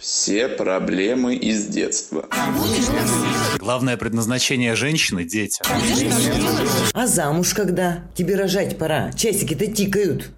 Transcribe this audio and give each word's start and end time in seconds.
Все 0.00 0.48
проблемы 0.48 1.34
из 1.34 1.66
детства. 1.66 2.26
Главное 3.58 3.96
предназначение 3.96 4.74
женщины– 4.74 5.24
дети. 5.26 5.62
А 6.92 7.06
замуж 7.06 7.54
когда? 7.54 8.00
Тебе 8.14 8.36
рожать 8.36 8.78
пора. 8.78 9.12
Часики-то 9.12 9.66
тикают. 9.66 10.30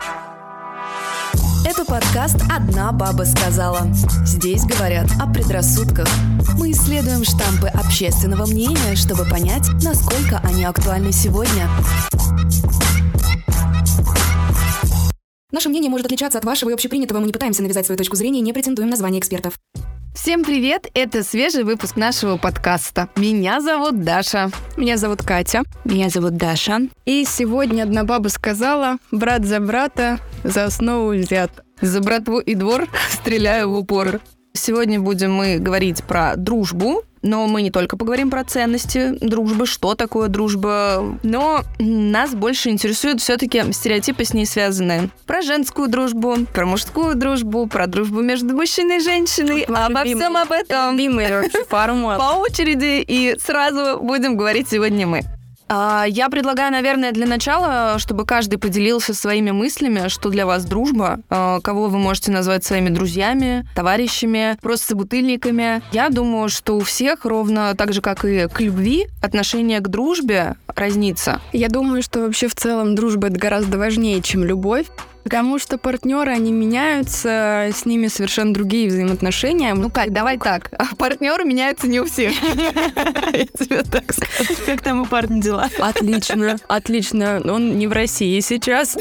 Это 1.66 1.84
подкаст 1.84 2.36
«Одна 2.50 2.92
баба 2.92 3.22
сказала». 3.24 3.88
Здесь 4.26 4.64
говорят 4.64 5.08
о 5.20 5.26
предрассудках. 5.32 6.08
Мы 6.58 6.72
исследуем 6.72 7.24
штампы 7.24 7.68
общественного 7.68 8.46
мнения, 8.46 8.94
чтобы 8.94 9.24
понять, 9.24 9.68
насколько 9.82 10.40
они 10.44 10.64
актуальны 10.64 11.10
сегодня. 11.10 11.68
Наше 15.54 15.68
мнение 15.68 15.88
может 15.88 16.06
отличаться 16.06 16.36
от 16.36 16.44
вашего 16.44 16.70
и 16.70 16.72
общепринятого. 16.72 17.20
Мы 17.20 17.26
не 17.26 17.32
пытаемся 17.32 17.62
навязать 17.62 17.86
свою 17.86 17.96
точку 17.96 18.16
зрения 18.16 18.40
и 18.40 18.42
не 18.42 18.52
претендуем 18.52 18.90
на 18.90 18.96
звание 18.96 19.20
экспертов. 19.20 19.54
Всем 20.12 20.42
привет! 20.42 20.88
Это 20.94 21.22
свежий 21.22 21.62
выпуск 21.62 21.94
нашего 21.94 22.38
подкаста. 22.38 23.08
Меня 23.14 23.60
зовут 23.60 24.02
Даша. 24.02 24.50
Меня 24.76 24.96
зовут 24.96 25.22
Катя. 25.22 25.62
Меня 25.84 26.08
зовут 26.08 26.36
Даша. 26.36 26.88
И 27.04 27.24
сегодня 27.24 27.84
одна 27.84 28.02
баба 28.02 28.26
сказала, 28.30 28.98
брат 29.12 29.44
за 29.44 29.60
брата, 29.60 30.18
за 30.42 30.64
основу 30.64 31.10
взят. 31.10 31.52
За 31.80 32.00
братву 32.00 32.40
и 32.40 32.56
двор 32.56 32.88
стреляю 33.10 33.70
в 33.70 33.78
упор. 33.78 34.20
Сегодня 34.56 35.00
будем 35.00 35.34
мы 35.34 35.58
говорить 35.58 36.04
про 36.04 36.36
дружбу, 36.36 37.02
но 37.22 37.46
мы 37.48 37.60
не 37.60 37.72
только 37.72 37.96
поговорим 37.96 38.30
про 38.30 38.44
ценности 38.44 39.18
дружбы, 39.20 39.66
что 39.66 39.96
такое 39.96 40.28
дружба, 40.28 41.18
но 41.24 41.62
нас 41.80 42.34
больше 42.34 42.70
интересуют 42.70 43.20
все-таки 43.20 43.72
стереотипы 43.72 44.24
с 44.24 44.32
ней 44.32 44.46
связанные. 44.46 45.10
Про 45.26 45.42
женскую 45.42 45.88
дружбу, 45.88 46.36
про 46.52 46.66
мужскую 46.66 47.16
дружбу, 47.16 47.66
про 47.66 47.88
дружбу 47.88 48.20
между 48.20 48.54
мужчиной 48.54 48.98
и 48.98 49.00
женщиной. 49.00 49.62
Обо 49.62 50.04
всем 50.04 50.36
об 50.36 50.52
этом 50.52 50.96
по 52.18 52.36
очереди. 52.38 53.02
И 53.06 53.36
сразу 53.40 53.98
будем 54.00 54.36
говорить 54.36 54.68
сегодня 54.68 55.06
мы. 55.06 55.22
А, 55.68 56.04
я 56.06 56.28
предлагаю, 56.28 56.72
наверное, 56.72 57.12
для 57.12 57.26
начала, 57.26 57.98
чтобы 57.98 58.24
каждый 58.24 58.58
поделился 58.58 59.14
своими 59.14 59.50
мыслями, 59.50 60.08
что 60.08 60.28
для 60.28 60.46
вас 60.46 60.64
дружба, 60.64 61.20
а, 61.30 61.60
кого 61.60 61.88
вы 61.88 61.98
можете 61.98 62.30
назвать 62.30 62.64
своими 62.64 62.90
друзьями, 62.90 63.66
товарищами, 63.74 64.58
просто 64.60 64.88
собутыльниками. 64.88 65.82
Я 65.92 66.10
думаю, 66.10 66.48
что 66.48 66.76
у 66.76 66.80
всех 66.80 67.24
ровно 67.24 67.74
так 67.76 67.92
же, 67.92 68.00
как 68.00 68.24
и 68.24 68.48
к 68.48 68.60
любви, 68.60 69.06
отношение 69.22 69.80
к 69.80 69.88
дружбе 69.88 70.56
разнится. 70.66 71.40
Я 71.52 71.68
думаю, 71.68 72.02
что 72.02 72.20
вообще 72.20 72.48
в 72.48 72.54
целом 72.54 72.94
дружба 72.94 73.28
это 73.28 73.38
гораздо 73.38 73.78
важнее, 73.78 74.20
чем 74.20 74.44
любовь. 74.44 74.86
Потому 75.24 75.58
что 75.58 75.78
партнеры, 75.78 76.30
они 76.30 76.52
меняются, 76.52 77.70
с 77.74 77.86
ними 77.86 78.08
совершенно 78.08 78.52
другие 78.52 78.88
взаимоотношения. 78.88 79.74
Ну 79.74 79.90
как, 79.90 80.12
давай 80.12 80.38
так. 80.38 80.70
Партнеры 80.98 81.44
меняются 81.44 81.88
не 81.88 81.98
у 81.98 82.04
всех. 82.04 82.32
Я 82.42 83.46
тебе 83.46 83.82
так 83.82 84.12
скажу. 84.12 84.54
Как 84.66 84.82
там 84.82 85.00
у 85.00 85.06
парня 85.06 85.40
дела? 85.40 85.68
Отлично, 85.78 86.56
отлично. 86.68 87.40
Он 87.44 87.78
не 87.78 87.86
в 87.86 87.92
России 87.92 88.38
сейчас. 88.40 88.96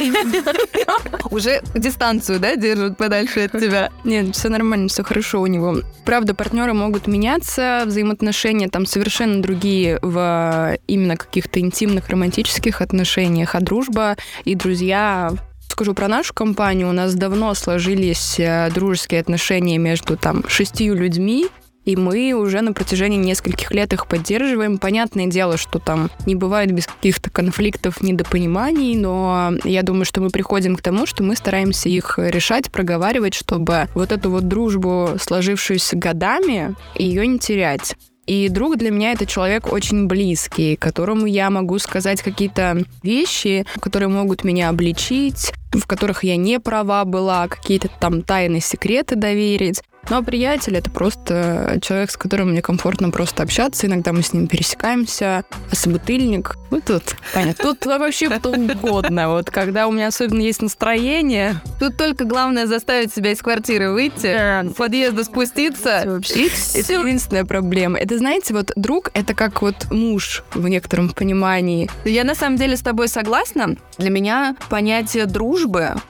Уже 1.32 1.62
дистанцию, 1.76 2.40
да, 2.40 2.56
держат 2.56 2.98
подальше 2.98 3.42
от 3.42 3.52
тебя? 3.52 3.92
Нет, 4.06 4.34
все 4.36 4.48
нормально, 4.48 4.88
все 4.88 5.04
хорошо 5.04 5.42
у 5.42 5.48
него. 5.48 5.82
Правда, 6.06 6.34
партнеры 6.34 6.74
могут 6.74 7.08
меняться, 7.08 7.84
взаимоотношения 7.86 8.70
там 8.70 8.86
совершенно 8.86 9.42
другие 9.42 10.00
в 10.02 10.78
именно 10.88 11.18
каких-то 11.18 11.60
интимных 11.60 12.08
романтических 12.10 12.82
отношениях, 12.82 13.56
а 13.56 13.60
дружба 13.60 14.16
и 14.46 14.56
друзья 14.56 15.32
скажу 15.74 15.94
про 15.94 16.08
нашу 16.08 16.34
компанию. 16.34 16.90
У 16.90 16.94
нас 16.94 17.16
давно 17.16 17.54
сложились 17.56 18.40
э, 18.40 18.70
дружеские 18.74 19.22
отношения 19.22 19.78
между 19.78 20.16
там 20.18 20.48
шестью 20.48 20.94
людьми, 20.94 21.48
и 21.84 21.96
мы 21.96 22.34
уже 22.34 22.62
на 22.62 22.74
протяжении 22.74 23.18
нескольких 23.18 23.72
лет 23.72 23.92
их 23.92 24.08
поддерживаем. 24.08 24.78
Понятное 24.78 25.28
дело, 25.28 25.58
что 25.58 25.80
там 25.80 26.10
не 26.26 26.36
бывает 26.36 26.72
без 26.72 26.86
каких-то 26.86 27.30
конфликтов, 27.30 28.02
недопониманий, 28.02 28.96
но 28.96 29.54
я 29.64 29.84
думаю, 29.84 30.06
что 30.06 30.22
мы 30.22 30.30
приходим 30.30 30.76
к 30.76 30.82
тому, 30.82 31.06
что 31.06 31.24
мы 31.24 31.36
стараемся 31.36 31.90
их 31.90 32.18
решать, 32.18 32.72
проговаривать, 32.72 33.34
чтобы 33.34 33.88
вот 33.96 34.12
эту 34.12 34.30
вот 34.30 34.48
дружбу, 34.48 35.18
сложившуюся 35.20 35.98
годами, 35.98 36.76
ее 36.96 37.28
не 37.28 37.40
терять. 37.40 37.96
И 38.26 38.48
друг 38.48 38.78
для 38.78 38.90
меня 38.90 39.12
это 39.12 39.26
человек 39.26 39.72
очень 39.72 40.08
близкий, 40.08 40.78
которому 40.78 41.26
я 41.26 41.50
могу 41.50 41.78
сказать 41.80 42.22
какие-то 42.22 42.84
вещи, 43.02 43.66
которые 43.82 44.08
могут 44.08 44.46
меня 44.46 44.70
обличить, 44.70 45.52
в 45.74 45.86
которых 45.86 46.24
я 46.24 46.38
не 46.38 46.60
права 46.60 47.06
была, 47.06 47.48
какие-то 47.48 47.90
там 48.00 48.22
тайны, 48.22 48.60
секреты 48.60 49.16
доверить. 49.16 49.82
Ну, 50.10 50.18
а 50.18 50.22
приятель— 50.22 50.76
это 50.78 50.90
просто 50.92 51.80
человек, 51.82 52.12
с 52.12 52.18
которым 52.18 52.52
мне 52.52 52.62
комфортно 52.62 53.10
просто 53.10 53.42
общаться. 53.42 53.88
Иногда 53.88 54.12
мы 54.12 54.22
с 54.22 54.34
ним 54.34 54.48
пересекаемся. 54.48 55.46
А 55.72 55.76
собутыльник— 55.76 56.58
ну, 56.74 56.82
тут, 56.82 57.16
понятно, 57.36 57.64
тут 57.64 57.86
вообще 57.86 58.30
кто 58.32 58.50
угодно. 58.50 59.30
Вот 59.30 59.52
когда 59.52 59.88
у 59.88 59.92
меня 59.92 60.08
особенно 60.08 60.42
есть 60.42 60.62
настроение... 60.64 61.62
Тут 61.80 61.98
только 61.98 62.26
главное 62.26 62.66
заставить 62.66 63.14
себя 63.14 63.32
из 63.32 63.42
квартиры 63.42 63.92
выйти, 63.92 64.68
в 64.70 64.74
подъезда 64.74 65.24
спуститься. 65.24 65.90
Это 65.90 66.94
единственная 66.94 67.46
проблема. 67.46 68.00
Это, 68.00 68.18
знаете, 68.18 68.56
вот 68.56 68.72
друг— 68.76 69.12
это 69.14 69.36
как 69.36 69.62
вот 69.62 69.92
муж 69.92 70.44
в 70.56 70.68
некотором 70.68 71.10
понимании. 71.10 71.90
Я 72.06 72.24
на 72.24 72.34
самом 72.34 72.58
деле 72.58 72.76
с 72.76 72.82
тобой 72.82 73.08
согласна. 73.08 73.76
Для 74.00 74.10
меня 74.10 74.56
понятие 74.70 75.28
дружбы 75.28 75.63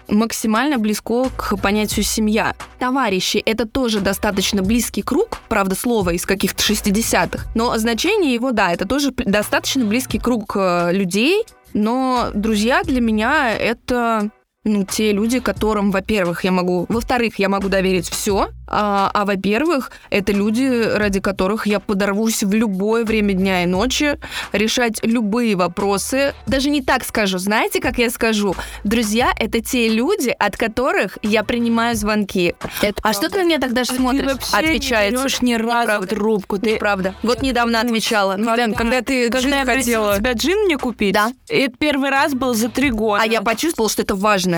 максимально 0.07 0.77
близко 0.77 1.29
к 1.35 1.57
понятию 1.57 2.03
семья. 2.03 2.55
Товарищи— 2.79 3.37
это 3.45 3.67
тоже 3.67 4.01
достаточно 4.01 4.61
близкий 4.61 5.01
круг, 5.01 5.39
правда, 5.49 5.75
слово 5.75 6.11
из 6.11 6.25
каких-то 6.25 6.63
60-х, 6.63 7.45
но 7.55 7.77
значение 7.77 8.33
его, 8.33 8.51
да, 8.51 8.71
это 8.71 8.87
тоже 8.87 9.11
достаточно 9.11 9.85
близкий 9.85 10.19
круг 10.19 10.53
э, 10.55 10.91
людей, 10.91 11.43
но 11.73 12.29
друзья 12.33 12.83
для 12.83 13.01
меня 13.01 13.51
это 13.51 14.29
ну, 14.63 14.85
те 14.85 15.11
люди, 15.11 15.39
которым, 15.39 15.91
во-первых, 15.91 16.43
я 16.43 16.51
могу, 16.51 16.85
во-вторых, 16.89 17.37
я 17.37 17.49
могу 17.49 17.67
доверить 17.67 18.09
все, 18.09 18.49
а, 18.67 19.11
а 19.13 19.25
во-первых, 19.25 19.91
это 20.09 20.31
люди, 20.31 20.83
ради 20.95 21.19
которых 21.19 21.67
я 21.67 21.79
подорвусь 21.79 22.43
в 22.43 22.53
любое 22.53 23.03
время 23.03 23.33
дня 23.33 23.63
и 23.63 23.65
ночи, 23.65 24.17
решать 24.51 24.99
любые 25.03 25.55
вопросы. 25.55 26.33
Даже 26.47 26.69
не 26.69 26.81
так 26.81 27.03
скажу, 27.03 27.37
знаете, 27.37 27.81
как 27.81 27.97
я 27.97 28.09
скажу? 28.09 28.55
Друзья— 28.83 29.33
это 29.39 29.61
те 29.61 29.89
люди, 29.89 30.33
от 30.39 30.57
которых 30.57 31.17
я 31.21 31.43
принимаю 31.43 31.95
звонки. 31.95 32.55
Это 32.81 32.95
а 32.99 33.01
правда. 33.01 33.19
что 33.19 33.29
ты 33.29 33.43
мне 33.43 33.59
тогда 33.59 33.83
же 33.83 33.93
смотришь? 33.93 34.31
Отвечает. 34.51 35.15
Ты 35.21 35.45
ни 35.45 35.55
разу 35.55 36.07
трубку. 36.07 36.57
Ты... 36.57 36.77
Правда. 36.77 37.15
Вот 37.21 37.41
недавно 37.41 37.81
отвечала. 37.81 38.35
Ну, 38.37 38.55
Лен, 38.55 38.73
когда 38.73 39.01
ты 39.01 39.29
когда 39.29 39.39
джин 39.39 39.57
я 39.57 39.65
хотела... 39.65 40.17
тебя 40.17 40.33
джин 40.33 40.65
мне 40.65 40.77
купить? 40.77 41.13
Да. 41.13 41.31
Это 41.49 41.75
первый 41.77 42.09
раз 42.09 42.33
был 42.33 42.53
за 42.53 42.69
три 42.69 42.91
года. 42.91 43.21
А 43.21 43.25
я 43.27 43.41
почувствовала, 43.41 43.89
что 43.89 44.01
это 44.01 44.15
важно. 44.15 44.52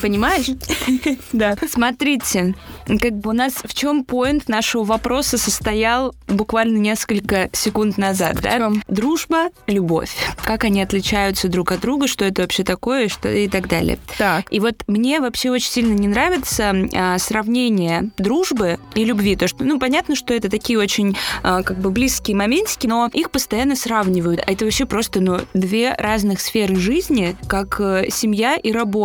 Понимаешь? 0.00 0.46
Да. 1.32 1.56
Смотрите, 1.68 2.54
как 2.86 3.18
бы 3.18 3.30
у 3.30 3.32
нас 3.32 3.54
в 3.64 3.74
чем 3.74 4.04
поинт 4.04 4.48
нашего 4.48 4.84
вопроса 4.84 5.38
состоял 5.38 6.14
буквально 6.28 6.78
несколько 6.78 7.48
секунд 7.52 7.96
назад, 7.98 8.38
да? 8.42 8.70
Дружба, 8.88 9.48
любовь. 9.66 10.14
Как 10.44 10.64
они 10.64 10.82
отличаются 10.82 11.48
друг 11.48 11.72
от 11.72 11.80
друга, 11.80 12.06
что 12.06 12.24
это 12.24 12.42
вообще 12.42 12.64
такое, 12.64 13.08
что 13.08 13.28
и 13.28 13.48
так 13.48 13.68
далее. 13.68 13.98
Так. 14.18 14.46
И 14.50 14.60
вот 14.60 14.82
мне 14.86 15.20
вообще 15.20 15.50
очень 15.50 15.70
сильно 15.70 15.94
не 15.94 16.08
нравится 16.08 16.74
а, 16.94 17.18
сравнение 17.18 18.10
дружбы 18.18 18.78
и 18.94 19.04
любви. 19.04 19.36
То, 19.36 19.48
что, 19.48 19.64
ну, 19.64 19.78
понятно, 19.78 20.14
что 20.14 20.34
это 20.34 20.48
такие 20.48 20.78
очень 20.78 21.16
а, 21.42 21.62
как 21.62 21.78
бы 21.78 21.90
близкие 21.90 22.36
моментики, 22.36 22.86
но 22.86 23.08
их 23.12 23.30
постоянно 23.30 23.76
сравнивают. 23.76 24.40
А 24.46 24.52
это 24.52 24.64
вообще 24.64 24.86
просто, 24.86 25.20
ну, 25.20 25.40
две 25.54 25.94
разных 25.94 26.40
сферы 26.40 26.76
жизни, 26.76 27.36
как 27.48 27.80
э, 27.80 28.06
семья 28.10 28.56
и 28.56 28.72
работа. 28.72 29.01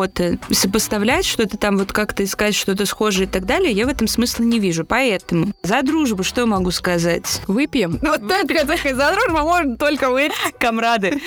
Сопоставлять 0.52 1.25
что-то 1.25 1.58
там, 1.58 1.78
вот 1.78 1.91
как-то 1.91 2.24
искать 2.24 2.56
что-то 2.56 2.85
схожее 2.85 3.28
и 3.28 3.30
так 3.30 3.46
далее, 3.46 3.72
я 3.72 3.85
в 3.85 3.90
этом 3.90 4.08
смысла 4.08 4.44
не 4.44 4.59
вижу. 4.59 4.85
Поэтому 4.85 5.53
за 5.64 5.82
дружбу 5.82 6.23
что 6.23 6.46
могу 6.46 6.72
сказать? 6.72 7.41
Выпьем. 7.47 7.99
Вот 8.08 8.28
только 8.28 8.66
за 8.66 9.11
дружбу 9.11 9.44
можно 9.44 9.76
только 9.78 10.09
выпить. 10.09 10.34
Комрады. 10.59 11.20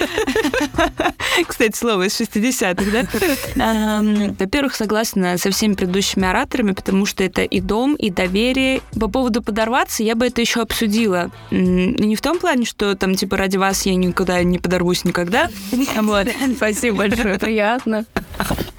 Кстати, 1.46 1.76
слово 1.76 2.04
из 2.04 2.20
60-х, 2.20 3.06
да? 3.54 4.34
Во-первых, 4.38 4.74
согласна 4.74 5.38
со 5.38 5.50
всеми 5.50 5.74
предыдущими 5.74 6.26
ораторами, 6.26 6.72
потому 6.72 7.06
что 7.06 7.22
это 7.22 7.42
и 7.42 7.60
дом, 7.60 7.94
и 7.94 8.10
доверие. 8.10 8.80
По 8.98 9.08
поводу 9.08 9.42
подорваться, 9.42 10.02
я 10.02 10.14
бы 10.14 10.26
это 10.26 10.40
еще 10.40 10.60
обсудила. 10.60 11.30
Не 11.50 12.16
в 12.16 12.22
том 12.22 12.38
плане, 12.38 12.64
что 12.64 12.94
там, 12.96 13.14
типа, 13.14 13.36
ради 13.36 13.56
вас 13.56 13.86
я 13.86 13.94
никуда 13.94 14.42
не 14.42 14.58
подорвусь 14.58 15.04
никогда. 15.04 15.50
Вот. 15.96 16.28
Спасибо 16.56 16.98
большое, 16.98 17.38
приятно. 17.38 18.04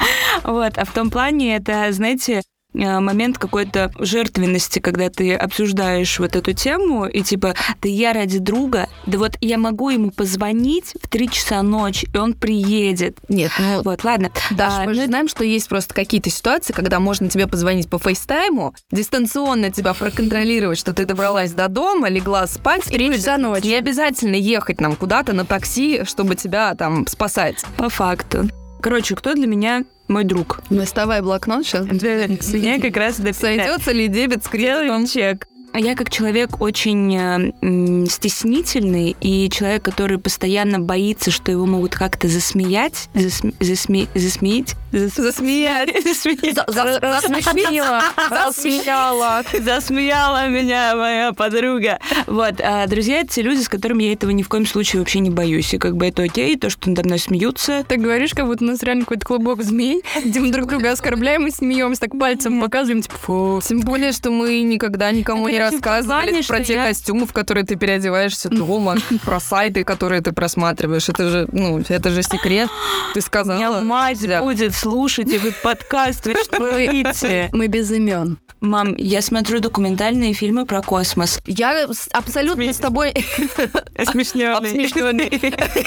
Вот, 0.44 0.78
а 0.78 0.86
в 0.86 0.92
том 0.92 1.10
плане 1.10 1.56
это, 1.56 1.92
знаете, 1.92 2.42
э, 2.74 3.00
момент 3.00 3.38
какой-то 3.38 3.92
жертвенности, 4.00 4.80
когда 4.80 5.10
ты 5.10 5.36
обсуждаешь 5.36 6.20
вот 6.20 6.36
эту 6.36 6.54
тему, 6.54 7.06
и 7.06 7.22
типа, 7.22 7.54
да 7.82 7.90
я 7.90 8.14
ради 8.14 8.40
друга, 8.40 8.88
да 9.06 9.18
вот 9.18 9.38
я 9.42 9.58
могу 9.58 9.90
ему 9.90 10.12
позвонить 10.12 10.94
в 11.02 11.08
3 11.08 11.30
часа 11.30 11.62
ночи, 11.62 12.08
и 12.14 12.18
он 12.18 12.34
приедет. 12.34 13.18
Нет, 13.28 13.52
ну, 13.60 13.82
Вот, 13.84 14.04
ладно. 14.04 14.32
Да, 14.52 14.82
А, 14.82 14.86
мы 14.86 14.94
же 14.94 15.06
знаем, 15.06 15.28
что 15.28 15.44
есть 15.44 15.68
просто 15.68 15.94
какие-то 15.94 16.30
ситуации, 16.30 16.74
когда 16.74 17.00
можно 17.00 17.30
тебе 17.30 17.48
позвонить 17.48 17.90
по 17.90 18.00
фейстайму, 18.00 18.74
дистанционно 18.92 19.70
тебя 19.72 19.94
проконтролировать, 19.94 20.80
что 20.80 20.94
ты 20.94 21.06
добралась 21.06 21.52
до 21.52 21.68
дома, 21.68 22.10
легла 22.10 22.48
спать. 22.48 22.84
Три 22.84 23.10
и 23.10 23.14
часа 23.14 23.38
ночи. 23.38 23.68
Не 23.68 23.76
обязательно 23.76 24.36
ехать 24.36 24.80
нам 24.82 24.96
куда-то 24.96 25.34
на 25.34 25.46
такси, 25.46 26.04
чтобы 26.06 26.36
тебя 26.36 26.74
там 26.76 27.06
спасать. 27.08 27.64
По 27.78 27.90
факту. 27.90 28.50
Короче, 28.82 29.16
кто 29.16 29.34
для 29.34 29.48
меня 29.48 29.84
мой 30.08 30.24
друг? 30.24 30.62
Доставай 30.70 31.22
блокнот 31.22 31.66
сейчас. 31.66 31.86
Меня 31.86 32.80
как 32.80 32.98
раз 32.98 33.16
Сойдется 33.16 33.92
ли 33.92 34.08
дебет 34.08 34.44
с 34.44 34.48
кредитом? 34.48 35.06
чек. 35.08 35.48
А 35.74 35.80
Я 35.80 35.96
как 35.96 36.10
человек 36.10 36.60
очень 36.62 37.16
э, 37.16 38.06
стеснительный 38.10 39.16
и 39.22 39.50
человек, 39.50 39.84
который 39.84 40.18
постоянно 40.18 40.80
боится, 40.82 41.32
что 41.32 41.50
его 41.50 41.66
могут 41.66 41.96
как-то 41.96 42.28
засмеять, 42.28 43.08
засме- 43.14 43.54
засме- 43.60 44.10
засмеять, 44.14 44.76
зас- 44.92 45.16
засмеять, 45.22 46.04
засмеять. 46.04 46.58
Засмешила. 46.68 48.02
Засмеяла. 48.30 49.44
Засмеяла 49.60 50.48
меня 50.48 50.96
моя 50.96 51.34
подруга. 51.34 52.00
Вот, 52.28 52.56
а 52.62 52.88
друзья, 52.88 53.22
это 53.22 53.34
те 53.34 53.42
люди, 53.42 53.62
с 53.62 53.70
которыми 53.70 54.04
я 54.04 54.14
этого 54.14 54.32
ни 54.32 54.44
в 54.44 54.50
коем 54.50 54.66
случае 54.66 55.00
вообще 55.02 55.20
не 55.20 55.30
боюсь. 55.30 55.74
И 55.74 55.78
как 55.78 55.96
бы 55.96 56.08
это 56.08 56.24
окей, 56.24 56.58
то, 56.58 56.70
что 56.70 56.90
надо 56.90 57.04
мной 57.04 57.20
смеются. 57.20 57.84
Ты 57.88 57.98
говоришь, 57.98 58.34
как 58.34 58.46
будто 58.46 58.64
у 58.64 58.68
нас 58.68 58.84
реально 58.84 59.04
какой-то 59.04 59.26
клубок 59.26 59.64
змей, 59.64 60.04
где 60.24 60.40
мы 60.40 60.52
друг 60.52 60.68
друга 60.68 60.92
оскорбляем 60.92 61.48
и 61.48 61.52
смеемся, 61.52 62.02
так 62.02 62.18
пальцем 62.18 62.62
показываем, 62.62 63.02
типа, 63.02 63.16
фу. 63.16 63.62
Тем 63.68 63.82
более, 63.82 64.12
что 64.12 64.32
мы 64.32 64.62
никогда 64.62 65.12
никому 65.12 65.48
не 65.48 65.60
рассказывали 65.60 66.42
про 66.44 66.64
те 66.64 66.76
костюмы, 66.76 67.26
в 67.26 67.34
которые 67.34 67.66
ты 67.66 67.76
переодеваешься 67.76 68.50
дома, 68.50 68.98
про 69.26 69.40
сайты, 69.40 69.84
которые 69.84 70.22
ты 70.22 70.32
просматриваешь. 70.32 71.10
Это 71.10 71.30
же, 71.30 71.48
ну, 71.52 71.82
это 71.88 72.10
же 72.10 72.24
секрет. 72.24 72.70
Ты 73.14 73.22
сказала. 73.22 73.82
мать 73.82 74.20
будет 74.40 74.74
слушать 74.82 75.32
этот 75.32 75.62
подкаст. 75.62 76.26
Вы 76.26 76.36
что? 76.44 77.50
Мы 77.52 77.68
без 77.68 77.92
имен. 77.92 78.40
Мам, 78.62 78.96
я 78.96 79.22
смотрю 79.22 79.60
документальные 79.60 80.34
фильмы 80.34 80.66
про 80.66 80.82
космос. 80.82 81.40
Я 81.46 81.88
абсолютно 82.12 82.72
с 82.72 82.78
тобой 82.78 83.12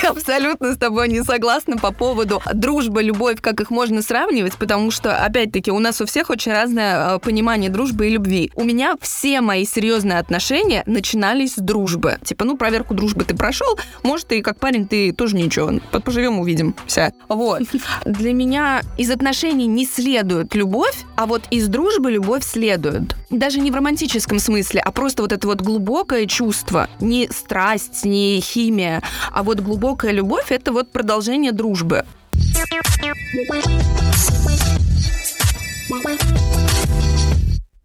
абсолютно 0.03 0.75
с 0.75 0.77
тобой 0.77 1.09
не 1.09 1.23
согласна 1.23 1.77
по 1.77 1.93
поводу 1.93 2.43
дружбы, 2.53 3.03
любовь, 3.03 3.41
как 3.41 3.61
их 3.61 3.71
можно 3.71 4.03
сравнивать, 4.03 4.57
потому 4.57 4.91
что, 4.91 5.17
опять-таки, 5.17 5.71
у 5.71 5.79
нас 5.79 6.01
у 6.01 6.07
всех 6.07 6.31
очень 6.31 6.53
разное 6.53 7.17
э, 7.17 7.19
понимание 7.21 7.71
дружбы 7.71 8.09
и 8.09 8.11
любви. 8.11 8.51
У 8.55 8.65
меня 8.65 8.97
все 9.01 9.41
мои 9.41 9.65
серьезные 9.65 10.19
отношения 10.19 10.83
начинались 10.87 11.55
с 11.55 11.59
дружбы. 11.59 12.19
Типа, 12.25 12.45
ну, 12.45 12.57
проверку 12.57 12.95
дружбы 12.95 13.25
ты 13.25 13.37
прошел, 13.37 13.79
может, 14.03 14.33
и 14.33 14.43
как 14.43 14.59
парень 14.59 14.87
ты 14.87 15.13
тоже 15.13 15.37
ничего. 15.37 15.73
Поживем, 16.05 16.41
увидим. 16.41 16.75
Вся. 16.87 17.13
Вот. 17.29 17.63
Для 18.05 18.33
меня 18.33 18.83
из 18.97 19.11
отношений 19.11 19.67
не 19.67 19.87
следует 19.87 20.55
любовь, 20.55 20.97
а 21.17 21.27
вот 21.27 21.43
из 21.51 21.69
дружбы 21.69 22.11
любовь 22.11 22.45
следует. 22.45 23.17
Даже 23.31 23.61
не 23.61 23.71
в 23.71 23.75
романтическом 23.75 24.39
смысле, 24.39 24.81
а 24.81 24.93
просто 24.93 25.23
вот 25.23 25.33
это 25.33 25.47
вот 25.47 25.61
глубокое 25.61 26.27
чувство. 26.27 26.89
Не 27.01 27.29
страсть, 27.29 28.05
не 28.05 28.41
химия, 28.41 29.03
а 29.33 29.43
вот 29.43 29.61
глубокая 29.61 30.13
любовь— 30.13 30.47
это 30.51 30.73
вот 30.73 30.91
продолжение 30.91 31.53
дружбы. 31.53 32.05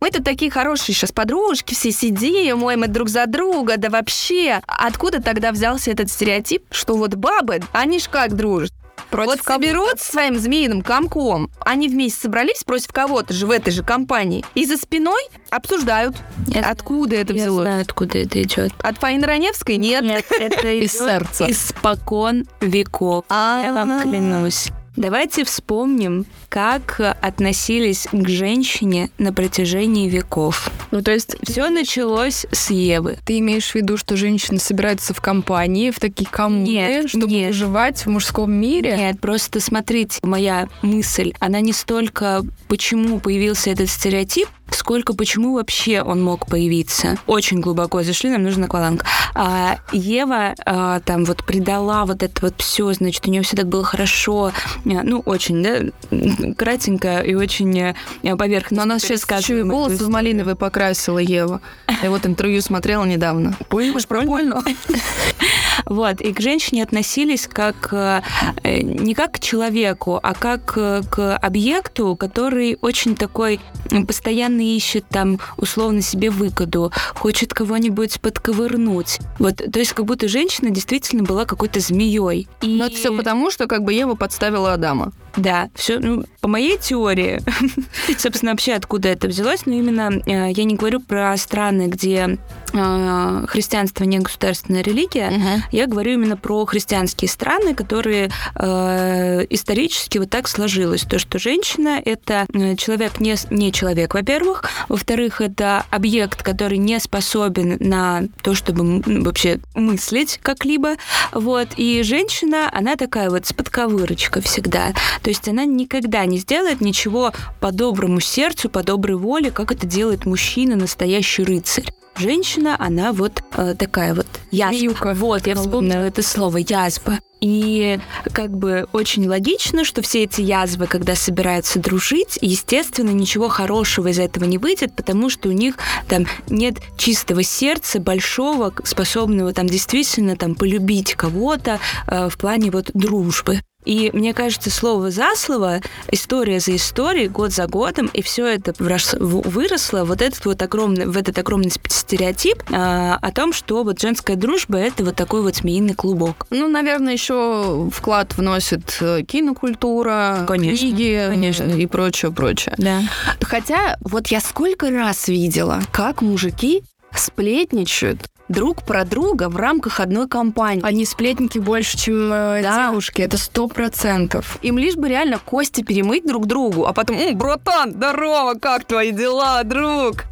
Мы-то 0.01 0.23
такие 0.23 0.49
хорошие 0.49 0.95
сейчас 0.95 1.11
подружки, 1.11 1.73
все 1.73 1.91
сидим, 1.91 2.63
ой, 2.63 2.77
мы 2.77 2.87
друг 2.87 3.09
за 3.09 3.25
друга, 3.25 3.77
да 3.77 3.89
вообще. 3.89 4.61
Откуда 4.65 5.21
тогда 5.21 5.51
взялся 5.51 5.91
этот 5.91 6.09
стереотип, 6.09 6.63
что 6.71 6.95
вот 6.95 7.15
бабы, 7.15 7.59
они 7.73 7.99
ж 7.99 8.07
как 8.09 8.35
дружат? 8.35 8.71
Вот 9.11 9.39
соберут 9.41 9.99
своим 9.99 10.37
змеиным 10.37 10.81
комком, 10.81 11.49
они 11.61 11.87
вместе 11.89 12.21
собрались 12.21 12.63
против 12.63 12.91
кого-то 12.91 13.33
же 13.33 13.47
в 13.47 13.51
этой 13.51 13.71
же 13.71 13.83
компании, 13.83 14.45
и 14.55 14.65
за 14.65 14.77
спиной 14.77 15.21
обсуждают, 15.49 16.15
Я 16.47 16.61
откуда 16.69 17.15
это 17.17 17.33
Я 17.33 17.43
взялось. 17.43 17.63
знаю, 17.67 17.81
откуда 17.81 18.17
это 18.19 18.41
идет. 18.41 18.71
От 18.81 18.97
Фаины 18.97 19.25
Раневской? 19.25 19.77
Нет. 19.77 20.03
Нет, 20.03 20.25
это 20.31 20.67
Из 20.71 20.91
сердца. 20.93 21.49
Испокон 21.49 22.47
веков. 22.61 23.25
Я 23.29 23.71
вам 23.73 24.01
клянусь. 24.01 24.69
Давайте 24.99 25.45
вспомним, 25.45 26.25
как 26.49 26.99
относились 27.21 28.05
к 28.11 28.27
женщине 28.27 29.09
на 29.17 29.31
протяжении 29.31 30.09
веков. 30.09 30.69
Ну, 30.91 31.01
то 31.01 31.11
есть 31.11 31.37
Все 31.41 31.69
началось 31.69 32.45
с 32.51 32.69
Евы. 32.69 33.17
ты 33.25 33.39
имеешь 33.39 33.71
в 33.71 33.75
виду, 33.75 33.95
что 33.95 34.17
женщины 34.17 34.59
собираются 34.59 35.13
в 35.13 35.21
компании, 35.21 35.91
в 35.91 36.01
такие 36.01 36.29
коммуны, 36.29 36.67
Нет, 36.67 37.09
чтобы 37.09 37.27
нет. 37.27 37.47
выживать 37.47 38.05
в 38.05 38.09
мужском 38.09 38.51
мире? 38.51 38.97
Нет, 38.97 39.21
просто 39.21 39.61
смотрите, 39.61 40.19
моя 40.21 40.67
мысль, 40.81 41.31
она 41.39 41.61
не 41.61 41.71
столько, 41.71 42.43
почему 42.67 43.21
появился 43.21 43.69
этот 43.69 43.89
стереотип, 43.89 44.49
сколько 44.71 45.13
почему 45.13 45.55
вообще 45.55 46.01
он 46.01 46.21
мог 46.21 46.47
появиться. 46.47 47.17
Очень 47.27 47.59
глубоко 47.59 48.03
зашли, 48.03 48.29
нам 48.29 48.43
нужен 48.43 48.63
акваланг. 48.63 49.03
А, 49.35 49.77
Ева 49.91 50.55
а, 50.65 50.99
там 51.01 51.25
вот 51.25 51.43
предала 51.45 52.05
вот 52.05 52.23
это 52.23 52.41
вот 52.41 52.55
все, 52.61 52.91
значит, 52.93 53.27
у 53.27 53.31
нее 53.31 53.41
все 53.41 53.55
так 53.55 53.67
было 53.67 53.83
хорошо, 53.83 54.47
А, 54.47 54.51
ну, 54.85 55.21
очень, 55.25 55.63
да, 55.63 56.53
кратенько 56.55 57.19
и 57.19 57.35
очень 57.35 57.77
э, 57.79 58.35
поверхностно. 58.35 58.77
Но 58.77 58.83
она 58.83 58.99
сейчас 58.99 59.25
еще 59.41 59.59
и 59.59 59.63
волосы 59.63 60.05
в 60.05 60.09
малиновый 60.09 60.55
покрасила 60.55 61.19
Ева. 61.19 61.61
Я 62.01 62.09
вот 62.09 62.25
интервью 62.25 62.61
смотрела 62.61 63.05
недавно. 63.05 63.55
Понимаешь, 63.69 64.07
прикольно. 64.07 64.63
Вот, 65.85 66.21
и 66.21 66.33
к 66.33 66.39
женщине 66.39 66.83
относились 66.83 67.47
как 67.47 67.89
э, 67.91 68.21
э, 68.63 68.81
не 68.81 69.13
как 69.13 69.33
к 69.33 69.39
человеку, 69.39 70.19
а 70.21 70.33
как 70.33 70.73
э, 70.77 71.01
к 71.09 71.35
объекту, 71.37 72.15
который 72.15 72.77
очень 72.81 73.15
такой 73.15 73.59
постоянно 74.07 74.61
ищет 74.61 75.05
там 75.09 75.39
условно 75.57 76.01
себе 76.01 76.29
выгоду, 76.29 76.91
хочет 77.15 77.53
кого-нибудь 77.53 78.21
подковырнуть. 78.21 79.19
Вот, 79.39 79.57
то 79.57 79.79
есть 79.79 79.93
как 79.93 80.05
будто 80.05 80.27
женщина 80.27 80.69
действительно 80.69 81.23
была 81.23 81.45
какой-то 81.45 81.79
змеей. 81.79 82.47
И... 82.61 82.77
Но 82.77 82.85
это 82.85 82.95
все 82.95 83.15
потому, 83.15 83.51
что 83.51 83.67
как 83.67 83.83
бы 83.83 83.93
Ева 83.93 84.15
подставила 84.15 84.73
Адама. 84.73 85.11
Да, 85.35 85.69
все, 85.75 85.99
ну, 85.99 86.23
по 86.41 86.47
моей 86.47 86.77
теории, 86.77 87.41
собственно, 88.17 88.51
вообще 88.51 88.73
откуда 88.73 89.09
это 89.09 89.27
взялось, 89.27 89.65
но 89.65 89.73
именно 89.73 90.21
э, 90.25 90.51
я 90.51 90.63
не 90.63 90.75
говорю 90.75 90.99
про 90.99 91.35
страны, 91.37 91.87
где 91.87 92.37
э, 92.73 93.45
христианство 93.47 94.03
не 94.03 94.19
государственная 94.19 94.81
религия, 94.81 95.31
я 95.71 95.87
говорю 95.87 96.13
именно 96.13 96.37
про 96.37 96.65
христианские 96.65 97.29
страны, 97.29 97.75
которые 97.75 98.31
э, 98.55 99.45
исторически 99.49 100.17
вот 100.17 100.29
так 100.29 100.47
сложилось. 100.47 101.01
То, 101.03 101.19
что 101.19 101.39
женщина— 101.39 102.01
это 102.05 102.45
э, 102.53 102.75
человек 102.75 103.19
не, 103.19 103.35
не 103.49 103.71
человек, 103.71 104.13
во-первых. 104.13 104.63
Во-вторых, 104.87 105.41
это 105.41 105.85
объект, 105.89 106.41
который 106.43 106.77
не 106.77 106.99
способен 106.99 107.77
на 107.79 108.23
то, 108.41 108.55
чтобы 108.55 108.81
м, 108.81 109.23
вообще 109.23 109.59
мыслить 109.75 110.39
как-либо. 110.41 110.95
Вот. 111.31 111.69
И 111.77 112.01
женщина, 112.03 112.69
она 112.73 112.95
такая 112.95 113.29
вот 113.29 113.45
с 113.45 113.53
подковырочкой 113.53 114.41
всегда. 114.41 114.93
То 115.21 115.29
есть 115.29 115.47
она 115.47 115.65
никогда 115.65 116.25
не 116.25 116.37
сделает 116.37 116.81
ничего 116.81 117.33
по 117.59 117.71
доброму 117.71 118.19
сердцу, 118.19 118.69
по 118.69 118.83
доброй 118.83 119.17
воле, 119.17 119.51
как 119.51 119.71
это 119.71 119.85
делает 119.85 120.25
мужчина, 120.25 120.75
настоящий 120.75 121.43
рыцарь. 121.43 121.91
Женщина, 122.19 122.75
она 122.77 123.13
вот 123.13 123.43
э, 123.55 123.75
такая 123.79 124.13
вот 124.13 124.27
язва. 124.51 124.77
Змеюка. 124.77 125.13
Вот, 125.13 125.47
я 125.47 125.55
вспомнила 125.55 126.01
это 126.01 126.21
слово 126.21 126.57
язва. 126.57 127.19
И 127.39 127.97
как 128.33 128.51
бы 128.51 128.87
очень 128.91 129.25
логично, 129.25 129.85
что 129.85 130.01
все 130.01 130.23
эти 130.23 130.41
язвы, 130.41 130.87
когда 130.87 131.15
собираются 131.15 131.79
дружить, 131.79 132.37
естественно, 132.41 133.11
ничего 133.11 133.47
хорошего 133.47 134.09
из 134.09 134.19
этого 134.19 134.43
не 134.43 134.57
выйдет, 134.57 134.93
потому 134.93 135.29
что 135.29 135.47
у 135.47 135.53
них 135.53 135.75
там 136.09 136.25
нет 136.49 136.79
чистого 136.97 137.43
сердца, 137.43 138.01
большого, 138.01 138.73
способного 138.83 139.53
там 139.53 139.67
действительно 139.67 140.35
там 140.35 140.55
полюбить 140.55 141.13
кого-то 141.13 141.79
э, 142.07 142.27
в 142.29 142.37
плане 142.37 142.71
вот 142.71 142.91
дружбы. 142.93 143.61
И 143.85 144.09
мне 144.13 144.33
кажется, 144.33 144.69
слово 144.69 145.09
за 145.09 145.35
слово, 145.35 145.81
история 146.11 146.59
за 146.59 146.75
историей, 146.75 147.27
год 147.27 147.51
за 147.51 147.65
годом, 147.67 148.09
и 148.13 148.21
все 148.21 148.45
это 148.45 148.73
выросло, 148.77 150.03
вот 150.03 150.21
этот 150.21 150.45
вот 150.45 150.61
огромный, 150.61 151.05
в 151.05 151.17
этот 151.17 151.37
огромный 151.37 151.71
стереотип 151.87 152.61
а, 152.71 153.17
о 153.21 153.31
том, 153.31 153.53
что 153.53 153.83
вот 153.83 153.99
женская 153.99 154.35
дружба 154.35 154.77
это 154.77 155.03
вот 155.03 155.15
такой 155.15 155.41
вот 155.41 155.55
змеиный 155.55 155.93
клубок. 155.93 156.45
Ну, 156.49 156.67
наверное, 156.67 157.13
еще 157.13 157.89
вклад 157.93 158.35
вносит 158.35 158.97
э, 158.99 159.23
кинокультура, 159.23 160.45
Конечно, 160.47 160.77
книги 160.77 161.25
конечно. 161.29 161.63
и 161.63 161.85
прочее, 161.85 162.31
прочее. 162.31 162.75
Да. 162.77 163.01
Хотя 163.41 163.97
вот 164.01 164.27
я 164.27 164.41
сколько 164.41 164.91
раз 164.91 165.27
видела, 165.29 165.81
как 165.91 166.21
мужики 166.21 166.83
сплетничают 167.15 168.19
друг 168.49 168.83
про 168.83 169.05
друга 169.05 169.47
в 169.47 169.55
рамках 169.55 169.99
одной 169.99 170.27
компании. 170.27 170.81
Они 170.83 171.05
сплетники 171.05 171.59
больше, 171.59 171.97
чем 171.97 172.33
э, 172.33 172.61
Да. 172.61 172.89
девушки. 172.89 173.21
Это 173.21 173.37
сто 173.37 173.67
процентов. 173.67 174.57
Им 174.61 174.77
лишь 174.77 174.95
бы 174.95 175.07
реально 175.07 175.39
кости 175.39 175.81
перемыть 175.83 176.25
друг 176.27 176.47
другу, 176.47 176.85
а 176.85 176.93
потом, 176.93 177.17
«М, 177.17 177.37
братан, 177.37 177.91
здорово, 177.91 178.55
как 178.55 178.85
твои 178.85 179.11
дела, 179.11 179.63
друг? 179.63 180.25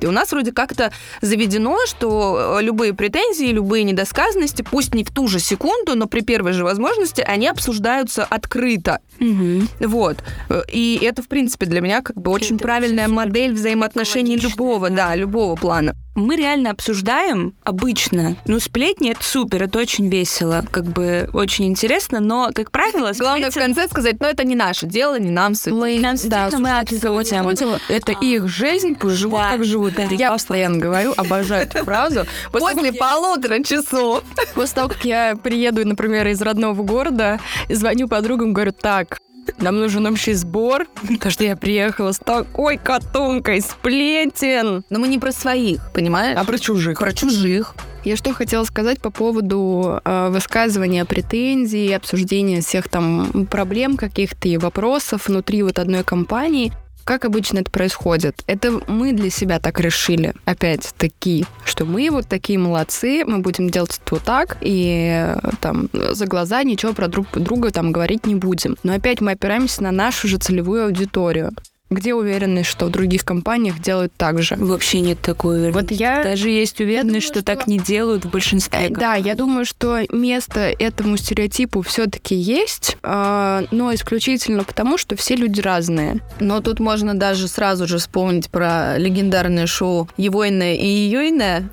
И 0.00 0.06
у 0.06 0.10
нас 0.10 0.32
вроде 0.32 0.50
как-то 0.52 0.92
заведено, 1.22 1.78
что 1.86 2.58
э, 2.58 2.62
любые 2.62 2.92
претензии, 2.94 3.46
любые 3.46 3.84
недосказанности, 3.84 4.62
пусть 4.62 4.92
не 4.92 5.04
в 5.04 5.10
ту 5.10 5.28
же 5.28 5.38
секунду, 5.38 5.94
но 5.94 6.06
при 6.06 6.20
первой 6.20 6.52
же 6.52 6.64
возможности, 6.64 7.20
они 7.22 7.46
обсуждаются 7.46 8.24
открыто. 8.24 8.98
Мгм. 9.20 9.68
Вот. 9.80 10.18
Э, 10.50 10.62
И 10.70 10.98
это, 11.02 11.22
в 11.22 11.28
принципе, 11.28 11.66
для 11.66 11.80
меня 11.80 12.02
как 12.02 12.16
бы 12.16 12.32
очень 12.32 12.58
правильная 12.58 13.06
модель 13.08 13.54
взаимоотношений 13.54 14.36
любого, 14.36 14.90
да, 14.90 15.14
любого 15.14 15.54
плана. 15.54 15.94
Мы 16.14 16.36
реально 16.36 16.70
обсуждаем 16.70 17.54
обычно. 17.64 18.36
Ну, 18.46 18.60
сплетни 18.60 19.10
это 19.10 19.22
супер, 19.24 19.64
это 19.64 19.80
очень 19.80 20.08
весело, 20.08 20.64
как 20.70 20.84
бы 20.84 21.28
очень 21.32 21.66
интересно, 21.66 22.20
но, 22.20 22.50
как 22.54 22.70
правило, 22.70 23.12
Главное 23.18 23.50
в 23.50 23.54
конце 23.54 23.88
сказать, 23.88 24.16
ну 24.20 24.26
это 24.28 24.44
не 24.44 24.54
наше 24.54 24.86
дело, 24.86 25.18
не 25.18 25.30
нам 25.30 25.54
суть. 25.54 25.72
Мы, 25.72 25.98
Нам 25.98 26.14
да, 26.24 26.48
действительно 26.50 26.60
мы 26.60 26.78
обсудим. 26.78 27.78
это 27.88 28.12
их 28.12 28.46
жизнь, 28.48 28.94
пусть 28.94 29.16
живут 29.16 29.40
Да, 29.40 29.50
как 29.52 29.64
живут. 29.64 29.94
да. 29.94 30.04
Я 30.04 30.30
постоянно 30.30 30.78
говорю, 30.78 31.14
обожаю 31.16 31.64
эту 31.66 31.84
фразу. 31.84 32.26
После 32.52 32.92
полутора 32.92 33.62
часов. 33.64 34.22
После 34.54 34.74
того, 34.74 34.88
как 34.90 35.04
я 35.04 35.36
приеду, 35.36 35.86
например, 35.86 36.28
из 36.28 36.40
родного 36.40 36.80
города, 36.82 37.40
звоню 37.68 38.06
подругам, 38.08 38.52
говорю, 38.52 38.72
так, 38.72 39.18
нам 39.58 39.78
нужен 39.78 40.06
общий 40.06 40.34
сбор, 40.34 40.86
потому 41.00 41.30
что 41.30 41.44
я 41.44 41.56
приехала 41.56 42.12
с 42.12 42.18
такой 42.18 42.78
котомкой 42.78 43.60
сплетен. 43.60 44.84
Но 44.90 44.98
мы 44.98 45.08
не 45.08 45.18
про 45.18 45.32
своих, 45.32 45.80
понимаешь? 45.92 46.38
А 46.38 46.44
про 46.44 46.58
чужих. 46.58 46.98
про 46.98 47.12
чужих. 47.12 47.74
Я 48.04 48.16
что 48.16 48.34
хотела 48.34 48.64
сказать 48.64 49.00
по 49.00 49.10
поводу 49.10 50.00
э, 50.04 50.28
высказывания 50.28 51.06
претензий, 51.06 51.92
обсуждения 51.94 52.60
всех 52.60 52.88
там 52.90 53.46
проблем 53.50 53.96
каких-то 53.96 54.46
и 54.46 54.58
вопросов 54.58 55.28
внутри 55.28 55.62
вот 55.62 55.78
одной 55.78 56.04
компании. 56.04 56.72
Как 57.04 57.24
обычно 57.24 57.58
это 57.58 57.70
происходит? 57.70 58.42
Это 58.46 58.80
мы 58.88 59.12
для 59.12 59.30
себя 59.30 59.58
так 59.58 59.78
решили, 59.80 60.34
опять-таки, 60.46 61.44
что 61.64 61.84
мы 61.84 62.08
вот 62.10 62.26
такие 62.26 62.58
молодцы, 62.58 63.24
мы 63.26 63.38
будем 63.38 63.68
делать 63.68 64.00
вот 64.10 64.22
так, 64.22 64.56
и 64.60 65.34
там 65.60 65.90
за 65.92 66.26
глаза 66.26 66.62
ничего 66.62 66.94
про 66.94 67.08
друг 67.08 67.26
друга 67.32 67.70
там 67.70 67.92
говорить 67.92 68.26
не 68.26 68.34
будем. 68.34 68.76
Но 68.82 68.94
опять 68.94 69.20
мы 69.20 69.32
опираемся 69.32 69.82
на 69.82 69.92
нашу 69.92 70.28
же 70.28 70.38
целевую 70.38 70.86
аудиторию. 70.86 71.52
Где 71.94 72.12
уверенность, 72.14 72.68
что 72.68 72.86
в 72.86 72.90
других 72.90 73.24
компаниях 73.24 73.78
делают 73.78 74.12
так 74.16 74.42
же? 74.42 74.56
Вообще 74.58 75.00
нет 75.00 75.20
такой 75.20 75.58
уверенности. 75.58 75.92
Вот 75.92 76.00
я 76.00 76.24
Даже 76.24 76.50
есть 76.50 76.80
уверенность, 76.80 77.06
думаю, 77.06 77.20
что, 77.22 77.42
так 77.44 77.60
что- 77.62 77.70
не 77.70 77.78
делают 77.78 78.24
в 78.24 78.30
большинстве. 78.30 78.86
Э, 78.86 78.90
Да, 78.90 79.14
я 79.14 79.34
думаю, 79.34 79.64
что 79.64 80.00
место 80.10 80.60
этому 80.78 81.16
стереотипу 81.16 81.82
все-таки 81.82 82.34
есть, 82.34 82.96
э, 83.02 83.66
но 83.70 83.94
исключительно 83.94 84.64
потому, 84.64 84.98
что 84.98 85.14
все 85.16 85.36
люди 85.36 85.60
разные. 85.60 86.20
Но 86.40 86.60
тут 86.60 86.80
можно 86.80 87.14
даже 87.14 87.46
сразу 87.48 87.86
же 87.86 87.98
вспомнить 87.98 88.50
про 88.50 88.98
легендарное 88.98 89.66
шоу 89.66 90.08
«Егойное 90.16 90.74
и 90.74 90.86
Еёйное». 90.86 91.68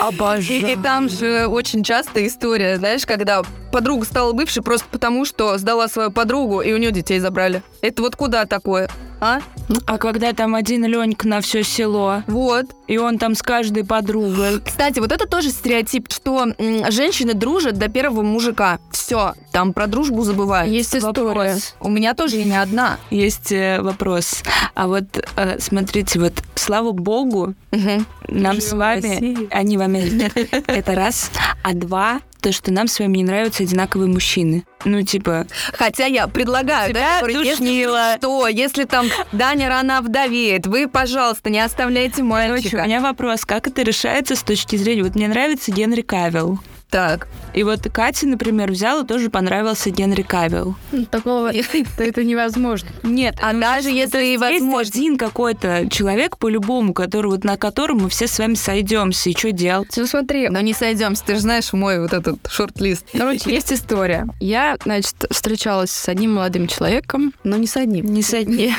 Обожаю. 0.00 0.50
И 0.72 0.76
там 0.82 1.08
же 1.08 1.46
очень 1.46 1.82
часто 1.84 2.26
история, 2.26 2.76
знаешь, 2.76 3.06
когда 3.06 3.42
подруга 3.70 4.04
стала 4.04 4.32
бывшей 4.32 4.62
просто 4.62 4.86
потому, 4.90 5.24
что 5.24 5.56
сдала 5.58 5.88
свою 5.88 6.10
подругу, 6.10 6.60
и 6.60 6.72
у 6.72 6.76
нее 6.78 6.90
детей 6.92 7.18
забрали. 7.20 7.62
Это 7.82 8.02
вот 8.02 8.16
куда 8.16 8.44
такое? 8.46 8.88
А? 9.22 9.40
А 9.86 9.98
когда 9.98 10.32
там 10.32 10.54
один 10.54 10.84
Ленька 10.86 11.28
на 11.28 11.42
все 11.42 11.62
село, 11.62 12.22
Вот. 12.26 12.64
и 12.86 12.96
он 12.96 13.18
там 13.18 13.34
с 13.34 13.42
каждой 13.42 13.84
подругой. 13.84 14.60
Кстати, 14.64 14.98
вот 14.98 15.12
это 15.12 15.26
тоже 15.26 15.50
стереотип, 15.50 16.10
что 16.10 16.46
м, 16.58 16.90
женщины 16.90 17.34
дружат 17.34 17.76
до 17.78 17.88
первого 17.88 18.22
мужика. 18.22 18.78
Все, 18.90 19.34
там 19.52 19.74
про 19.74 19.86
дружбу 19.86 20.22
забывают. 20.24 20.72
Есть 20.72 20.96
история. 20.96 21.22
Вопрос. 21.26 21.74
У 21.80 21.90
меня 21.90 22.14
тоже 22.14 22.38
и 22.38 22.44
не 22.44 22.56
одна. 22.56 22.96
Есть 23.10 23.52
э, 23.52 23.80
вопрос. 23.82 24.42
А 24.74 24.86
вот 24.88 25.04
э, 25.36 25.58
смотрите, 25.60 26.18
вот 26.18 26.32
слава 26.54 26.92
богу, 26.92 27.54
Мгм. 27.72 28.06
нам 28.28 28.54
Живем 28.54 28.60
с 28.68 28.72
вами, 28.72 29.02
России. 29.12 29.48
они 29.50 29.76
в 29.76 29.82
Америке. 29.82 30.30
Это 30.66 30.94
раз. 30.94 31.30
А 31.62 31.74
два, 31.74 32.20
то, 32.40 32.52
что 32.52 32.72
нам 32.72 32.88
с 32.88 32.98
вами 32.98 33.18
не 33.18 33.24
нравятся 33.24 33.62
одинаковые 33.62 34.08
мужчины. 34.08 34.64
Ну, 34.84 35.02
типа, 35.02 35.46
Хотя 35.72 36.06
я 36.06 36.26
предлагаю, 36.26 36.92
да, 36.94 37.20
Тебя 37.20 37.28
если 37.28 37.50
душнило. 37.50 38.14
что, 38.18 38.48
если 38.48 38.84
там 38.84 39.06
Даня 39.32 39.68
рано 39.68 40.00
вдовеет, 40.00 40.66
вы, 40.66 40.88
пожалуйста, 40.88 41.50
не 41.50 41.60
оставляйте 41.60 42.16
короче, 42.16 42.22
у 42.24 42.50
мальчика. 42.52 42.82
меня 42.84 43.00
вопрос, 43.00 43.44
как 43.44 43.66
это 43.66 43.82
решается 43.82 44.36
с 44.36 44.42
точки 44.42 44.76
зрения... 44.76 45.02
Вот 45.04 45.14
мне 45.14 45.28
нравится 45.28 45.70
Генри 45.70 46.02
Кавилл. 46.02 46.58
Так. 46.90 47.28
И 47.54 47.62
вот 47.62 47.80
Катя, 47.92 48.26
например, 48.26 48.70
взяла, 48.70 49.04
тоже 49.04 49.30
понравился 49.30 49.90
Генри 49.90 50.22
Кавилл. 50.22 50.74
Ну, 50.92 51.04
Такого 51.06 51.52
это, 51.54 51.84
это 51.98 52.24
невозможно. 52.24 52.88
Нет, 53.02 53.36
А 53.40 53.52
даже 53.52 53.90
если 53.90 54.34
и 54.34 54.36
возможно... 54.36 54.80
один 54.80 55.16
какой-то 55.18 55.88
человек 55.90 56.36
по-любому, 56.38 56.92
который, 56.94 57.26
вот, 57.30 57.44
на 57.44 57.56
котором 57.56 57.98
мы 58.02 58.08
все 58.08 58.26
с 58.26 58.38
вами 58.38 58.54
сойдемся. 58.54 59.30
И 59.30 59.36
что 59.36 59.52
делать? 59.52 59.92
Ну 59.96 60.06
смотри, 60.06 60.48
Но 60.48 60.60
не 60.60 60.72
сойдемся, 60.72 61.24
ты 61.24 61.34
же 61.36 61.40
знаешь 61.40 61.72
мой 61.72 62.00
вот 62.00 62.12
этот 62.12 62.38
шорт-лист. 62.50 63.06
короче, 63.12 63.50
есть 63.50 63.72
история. 63.72 64.26
Я, 64.40 64.76
значит, 64.82 65.14
встречалась 65.30 65.90
с 65.90 66.08
одним 66.08 66.34
молодым 66.34 66.66
человеком, 66.66 67.32
Но 67.44 67.56
не 67.56 67.66
с 67.66 67.76
одним. 67.76 68.06
Не 68.06 68.22
с 68.22 68.34
одним. 68.34 68.74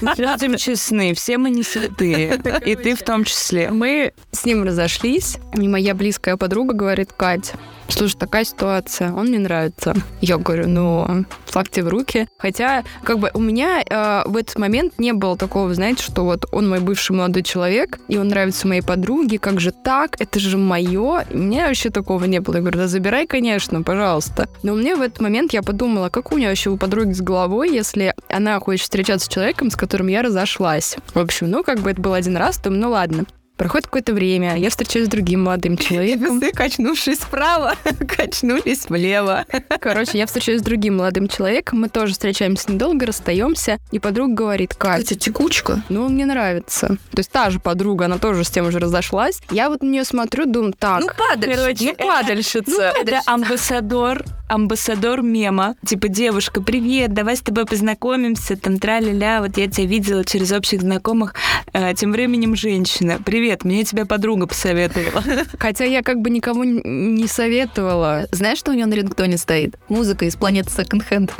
Будем 0.00 0.56
честны, 0.56 1.14
все 1.14 1.38
мы 1.38 1.50
не 1.50 1.62
святые. 1.62 2.40
И 2.64 2.76
ты 2.76 2.94
в 2.94 3.02
том 3.02 3.24
числе. 3.24 3.70
Мы 3.70 4.12
с 4.32 4.44
ним 4.44 4.64
разошлись, 4.64 5.38
и 5.54 5.68
моя 5.68 5.94
близкая 5.94 6.36
подруга 6.36 6.74
говорит, 6.74 6.93
Кать, 7.16 7.54
слушай, 7.88 8.16
такая 8.16 8.44
ситуация, 8.44 9.12
он 9.12 9.26
мне 9.26 9.38
нравится. 9.38 9.94
Я 10.20 10.38
говорю, 10.38 10.68
ну, 10.68 11.24
флаг 11.46 11.68
тебе 11.68 11.84
в 11.84 11.88
руки. 11.88 12.28
Хотя, 12.38 12.84
как 13.02 13.18
бы, 13.18 13.30
у 13.34 13.40
меня 13.40 13.82
э, 13.82 14.22
в 14.26 14.36
этот 14.36 14.58
момент 14.58 14.98
не 14.98 15.12
было 15.12 15.36
такого, 15.36 15.74
знаете, 15.74 16.02
что 16.02 16.24
вот 16.24 16.46
он 16.52 16.68
мой 16.68 16.80
бывший 16.80 17.12
молодой 17.16 17.42
человек, 17.42 17.98
и 18.08 18.16
он 18.16 18.28
нравится 18.28 18.68
моей 18.68 18.82
подруге, 18.82 19.38
как 19.38 19.60
же 19.60 19.72
так, 19.72 20.20
это 20.20 20.38
же 20.38 20.56
мое. 20.56 21.24
У 21.30 21.36
меня 21.36 21.66
вообще 21.66 21.90
такого 21.90 22.24
не 22.24 22.40
было. 22.40 22.56
Я 22.56 22.60
говорю, 22.60 22.78
да 22.78 22.88
забирай, 22.88 23.26
конечно, 23.26 23.82
пожалуйста. 23.82 24.48
Но 24.62 24.74
меня 24.74 24.96
в 24.96 25.00
этот 25.00 25.20
момент 25.20 25.52
я 25.52 25.62
подумала, 25.62 26.08
как 26.08 26.32
у 26.32 26.36
меня 26.36 26.48
вообще 26.48 26.70
у 26.70 26.76
подруги 26.76 27.12
с 27.12 27.20
головой, 27.20 27.70
если 27.72 28.14
она 28.28 28.58
хочет 28.60 28.82
встречаться 28.82 29.26
с 29.26 29.28
человеком, 29.28 29.70
с 29.70 29.76
которым 29.76 30.08
я 30.08 30.22
разошлась. 30.22 30.96
В 31.14 31.18
общем, 31.18 31.50
ну, 31.50 31.64
как 31.64 31.80
бы 31.80 31.90
это 31.90 32.00
был 32.00 32.12
один 32.12 32.36
раз, 32.36 32.58
то 32.58 32.70
ну 32.70 32.90
ладно. 32.90 33.24
Проходит 33.56 33.86
какое-то 33.86 34.12
время, 34.14 34.56
я 34.56 34.68
встречаюсь 34.68 35.06
с 35.06 35.10
другим 35.10 35.44
молодым 35.44 35.76
человеком. 35.76 36.40
Все, 36.40 36.50
качнувшись 36.50 37.18
вправо, 37.18 37.74
качнулись 38.08 38.86
влево. 38.88 39.44
Короче, 39.80 40.18
я 40.18 40.26
встречаюсь 40.26 40.60
с 40.60 40.64
другим 40.64 40.96
молодым 40.96 41.28
человеком, 41.28 41.80
мы 41.80 41.88
тоже 41.88 42.14
встречаемся 42.14 42.72
недолго, 42.72 43.06
расстаемся, 43.06 43.78
и 43.92 44.00
подруга 44.00 44.34
говорит, 44.34 44.74
Катя, 44.74 45.02
Катя, 45.04 45.14
текучка. 45.14 45.82
ну, 45.88 46.06
он 46.06 46.14
мне 46.14 46.26
нравится. 46.26 46.88
То 47.12 47.18
есть 47.18 47.30
та 47.30 47.50
же 47.50 47.60
подруга, 47.60 48.06
она 48.06 48.18
тоже 48.18 48.42
с 48.42 48.50
тем 48.50 48.70
же 48.72 48.80
разошлась. 48.80 49.40
Я 49.50 49.68
вот 49.68 49.82
на 49.82 49.86
нее 49.86 50.04
смотрю, 50.04 50.46
думаю, 50.46 50.72
так, 50.76 51.00
Ну, 51.02 51.08
падальщик. 51.16 51.56
короче, 51.60 51.84
ну, 51.84 51.90
это- 51.92 52.04
падальщица. 52.06 52.92
Это 53.00 53.20
амбассадор, 53.26 54.24
амбассадор 54.48 55.22
мема. 55.22 55.74
Типа, 55.84 56.08
девушка, 56.08 56.60
привет, 56.60 57.12
давай 57.12 57.36
с 57.36 57.40
тобой 57.40 57.66
познакомимся, 57.66 58.56
там, 58.56 58.78
тра-ля-ля, 58.78 59.40
вот 59.40 59.56
я 59.56 59.68
тебя 59.68 59.86
видела 59.86 60.24
через 60.24 60.52
общих 60.52 60.82
знакомых. 60.82 61.34
Э, 61.72 61.94
тем 61.94 62.12
временем 62.12 62.54
женщина. 62.56 63.18
Привет, 63.24 63.64
мне 63.64 63.84
тебя 63.84 64.06
подруга 64.06 64.46
посоветовала. 64.46 65.22
Хотя 65.58 65.84
я 65.84 66.02
как 66.02 66.20
бы 66.20 66.30
никому 66.30 66.64
не 66.64 67.26
советовала. 67.26 68.26
Знаешь, 68.30 68.58
что 68.58 68.70
у 68.70 68.74
нее 68.74 68.86
на 68.86 68.94
рингтоне 68.94 69.38
стоит? 69.38 69.76
Музыка 69.88 70.24
из 70.24 70.36
планеты 70.36 70.70
Second 70.70 71.04
Hand. 71.10 71.32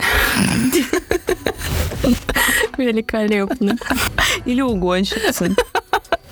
Великолепно. 2.76 3.76
Или 4.44 4.60
угонщица. 4.60 5.54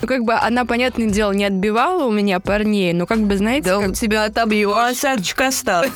Ну, 0.02 0.08
как 0.08 0.24
бы 0.24 0.34
она, 0.34 0.64
понятное 0.64 1.06
дело, 1.06 1.30
не 1.32 1.44
отбивала 1.44 2.04
у 2.04 2.10
меня 2.10 2.40
парней, 2.40 2.92
но 2.92 3.06
как 3.06 3.20
бы, 3.20 3.36
знаете, 3.36 3.68
Да 3.70 3.76
как- 3.78 3.88
он 3.88 3.92
тебя 3.94 4.24
отобьет. 4.24 4.72
Осадочка 4.76 5.46
осталась. 5.46 5.92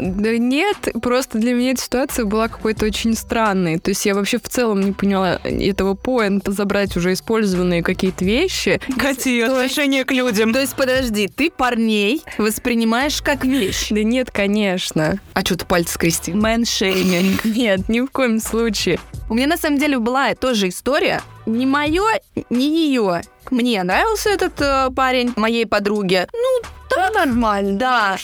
Да 0.00 0.36
нет, 0.38 0.76
просто 1.02 1.38
для 1.38 1.52
меня 1.52 1.72
эта 1.72 1.82
ситуация 1.82 2.24
была 2.24 2.48
какой-то 2.48 2.86
очень 2.86 3.14
странной. 3.14 3.78
То 3.78 3.90
есть 3.90 4.04
я 4.06 4.14
вообще 4.14 4.38
в 4.38 4.48
целом 4.48 4.80
не 4.80 4.92
поняла 4.92 5.38
этого 5.44 5.94
point 5.94 6.41
а 6.41 6.50
забрать 6.52 6.96
уже 6.96 7.12
использованные 7.12 7.82
какие-то 7.82 8.24
вещи. 8.24 8.80
Катя, 8.98 9.28
ее 9.28 9.46
отношение 9.46 10.04
к 10.04 10.12
людям. 10.12 10.52
То 10.54 10.60
есть, 10.60 10.74
подожди, 10.74 11.28
ты 11.28 11.50
парней 11.50 12.22
воспринимаешь 12.38 13.20
как 13.20 13.44
вещь. 13.44 13.88
Да 13.90 14.02
нет, 14.02 14.30
конечно. 14.30 15.20
А 15.34 15.40
что 15.42 15.56
ты 15.58 15.66
пальцы 15.66 15.94
скрестил? 15.94 16.36
Man-shaming. 16.36 17.44
Нет, 17.44 17.88
ни 17.88 18.00
в 18.00 18.06
коем 18.06 18.40
случае. 18.40 18.98
У 19.28 19.34
меня 19.34 19.46
на 19.46 19.56
самом 19.56 19.78
деле 19.78 19.98
была 19.98 20.34
тоже 20.34 20.68
история. 20.68 21.20
не 21.46 21.66
мое, 21.66 22.02
не 22.50 22.88
ее. 22.88 23.22
Мне 23.52 23.82
нравился 23.82 24.30
этот 24.30 24.58
э, 24.62 24.88
парень 24.96 25.30
моей 25.36 25.66
подруге. 25.66 26.26
Ну, 26.32 26.62
да, 26.96 27.10
нормально, 27.10 27.78
да. 27.78 28.16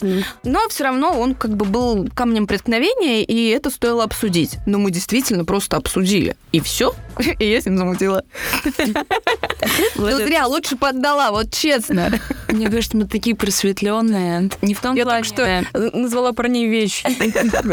Но 0.45 0.69
все 0.69 0.85
равно 0.85 1.19
он 1.19 1.35
как 1.35 1.53
бы 1.57 1.65
был 1.65 2.09
камнем 2.15 2.47
преткновения, 2.47 3.23
и 3.23 3.49
это 3.49 3.71
стоило 3.71 4.05
обсудить. 4.05 4.59
Но 4.67 4.79
мы 4.79 4.91
действительно 4.91 5.45
просто 5.45 5.77
обсудили. 5.77 6.37
И 6.53 6.61
все. 6.61 6.95
И 7.39 7.45
я 7.51 7.61
с 7.61 7.67
ним 7.67 7.79
замутила. 7.79 8.25
Ну 9.97 10.11
зря, 10.17 10.47
лучше 10.47 10.77
поддала, 10.77 11.31
вот 11.31 11.53
честно. 11.53 12.11
Мне 12.49 12.71
кажется, 12.71 12.97
мы 12.97 13.07
такие 13.07 13.35
просветленные. 13.35 14.51
Не 14.63 14.75
в 14.75 14.81
том 14.81 14.95
Я 14.95 15.05
плане. 15.05 15.25
только 15.25 15.35
что 15.35 15.97
назвала 15.97 16.33
парней 16.33 16.69
вещи. 16.69 17.03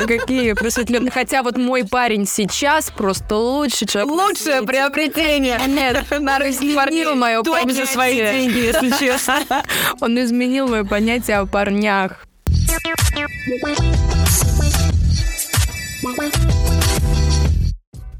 Какие 0.08 0.54
просветленные. 0.54 1.12
Хотя 1.12 1.44
вот 1.44 1.58
мой 1.58 1.86
парень 1.86 2.26
сейчас 2.26 2.90
просто 2.90 3.36
лучший 3.36 3.88
человек. 3.88 4.12
на 4.12 4.26
Лучшее 4.26 4.62
приобретение. 4.64 5.60
Нет, 5.68 6.06
изменил 6.10 7.16
мое 7.16 7.44
за 7.44 7.86
свои 7.86 8.16
деньги, 8.18 8.58
если 8.58 8.92
честно. 8.98 9.64
Он 10.02 10.20
изменил 10.20 10.68
мое 10.68 10.84
понятие 10.86 11.38
о 11.38 11.46
парнях. 11.46 12.26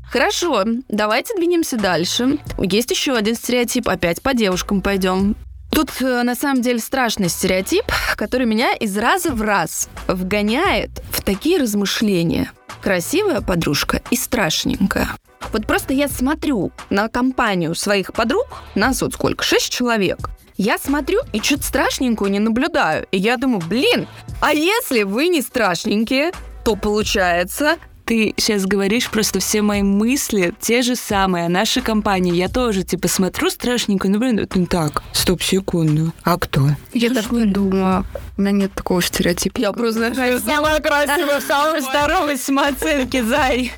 Хорошо, 0.10 0.64
давайте 0.88 1.36
двинемся 1.36 1.78
дальше. 1.78 2.40
Есть 2.58 2.92
еще 2.92 3.16
один 3.16 3.36
стереотип, 3.36 3.90
опять 3.90 4.22
по 4.22 4.34
девушкам 4.34 4.82
пойдем. 4.82 5.36
Тут 5.72 5.92
э, 6.00 6.24
на 6.24 6.36
самом 6.36 6.62
деле 6.62 6.80
страшный 6.80 7.28
стереотип, 7.28 7.84
который 8.16 8.48
меня 8.48 8.74
из 8.74 8.98
раза 8.98 9.34
в 9.34 9.42
раз 9.42 9.90
вгоняет 10.08 10.92
в 11.12 11.22
такие 11.22 11.60
размышления. 11.60 12.52
Красивая 12.82 13.42
подружка 13.42 14.02
и 14.10 14.16
страшненькая. 14.16 15.10
Вот 15.52 15.68
просто 15.68 15.94
я 15.94 16.08
смотрю 16.08 16.72
на 16.90 17.10
компанию 17.10 17.76
своих 17.76 18.14
подруг, 18.14 18.64
нас 18.74 19.02
вот 19.02 19.16
сколько, 19.16 19.44
шесть 19.44 19.70
человек. 19.70 20.30
Я 20.58 20.78
смотрю 20.78 21.20
и 21.34 21.42
что-то 21.42 21.64
страшненькую 21.64 22.32
не 22.32 22.40
наблюдаю. 22.40 23.06
И 23.12 23.18
я 23.18 23.36
думаю, 23.38 23.62
блин, 23.68 24.08
а 24.42 24.54
если 24.54 25.04
вы 25.04 25.28
не 25.28 25.42
страшненькие, 25.42 26.32
то 26.64 26.76
получается, 26.76 27.78
Ты 28.06 28.36
сейчас 28.38 28.66
говоришь 28.66 29.10
просто 29.10 29.40
все 29.40 29.64
мои 29.64 29.82
мысли, 29.82 30.54
те 30.60 30.84
же 30.84 30.96
самые 30.96 31.48
о 31.48 31.50
нашей 31.50 31.82
компании. 31.82 32.36
Я 32.36 32.50
тоже, 32.50 32.84
типа, 32.84 33.08
смотрю 33.08 33.50
страшненько, 33.50 34.08
ну, 34.08 34.20
блин, 34.20 34.48
не 34.54 34.66
так. 34.68 35.02
Стоп, 35.12 35.42
секунду. 35.42 36.14
А 36.24 36.38
кто? 36.38 36.70
Я 36.94 37.10
так 37.10 37.32
не 37.32 37.46
думаю. 37.46 38.06
У 38.38 38.42
меня 38.42 38.52
нет 38.52 38.74
такого 38.74 39.02
стереотипа. 39.02 39.60
я 39.60 39.72
просто 39.72 40.14
Самая 40.14 40.80
красивая, 40.80 41.42
самая 41.42 41.82
здоровая 41.82 42.38
самооценки, 42.38 43.22
Зай. 43.22 43.72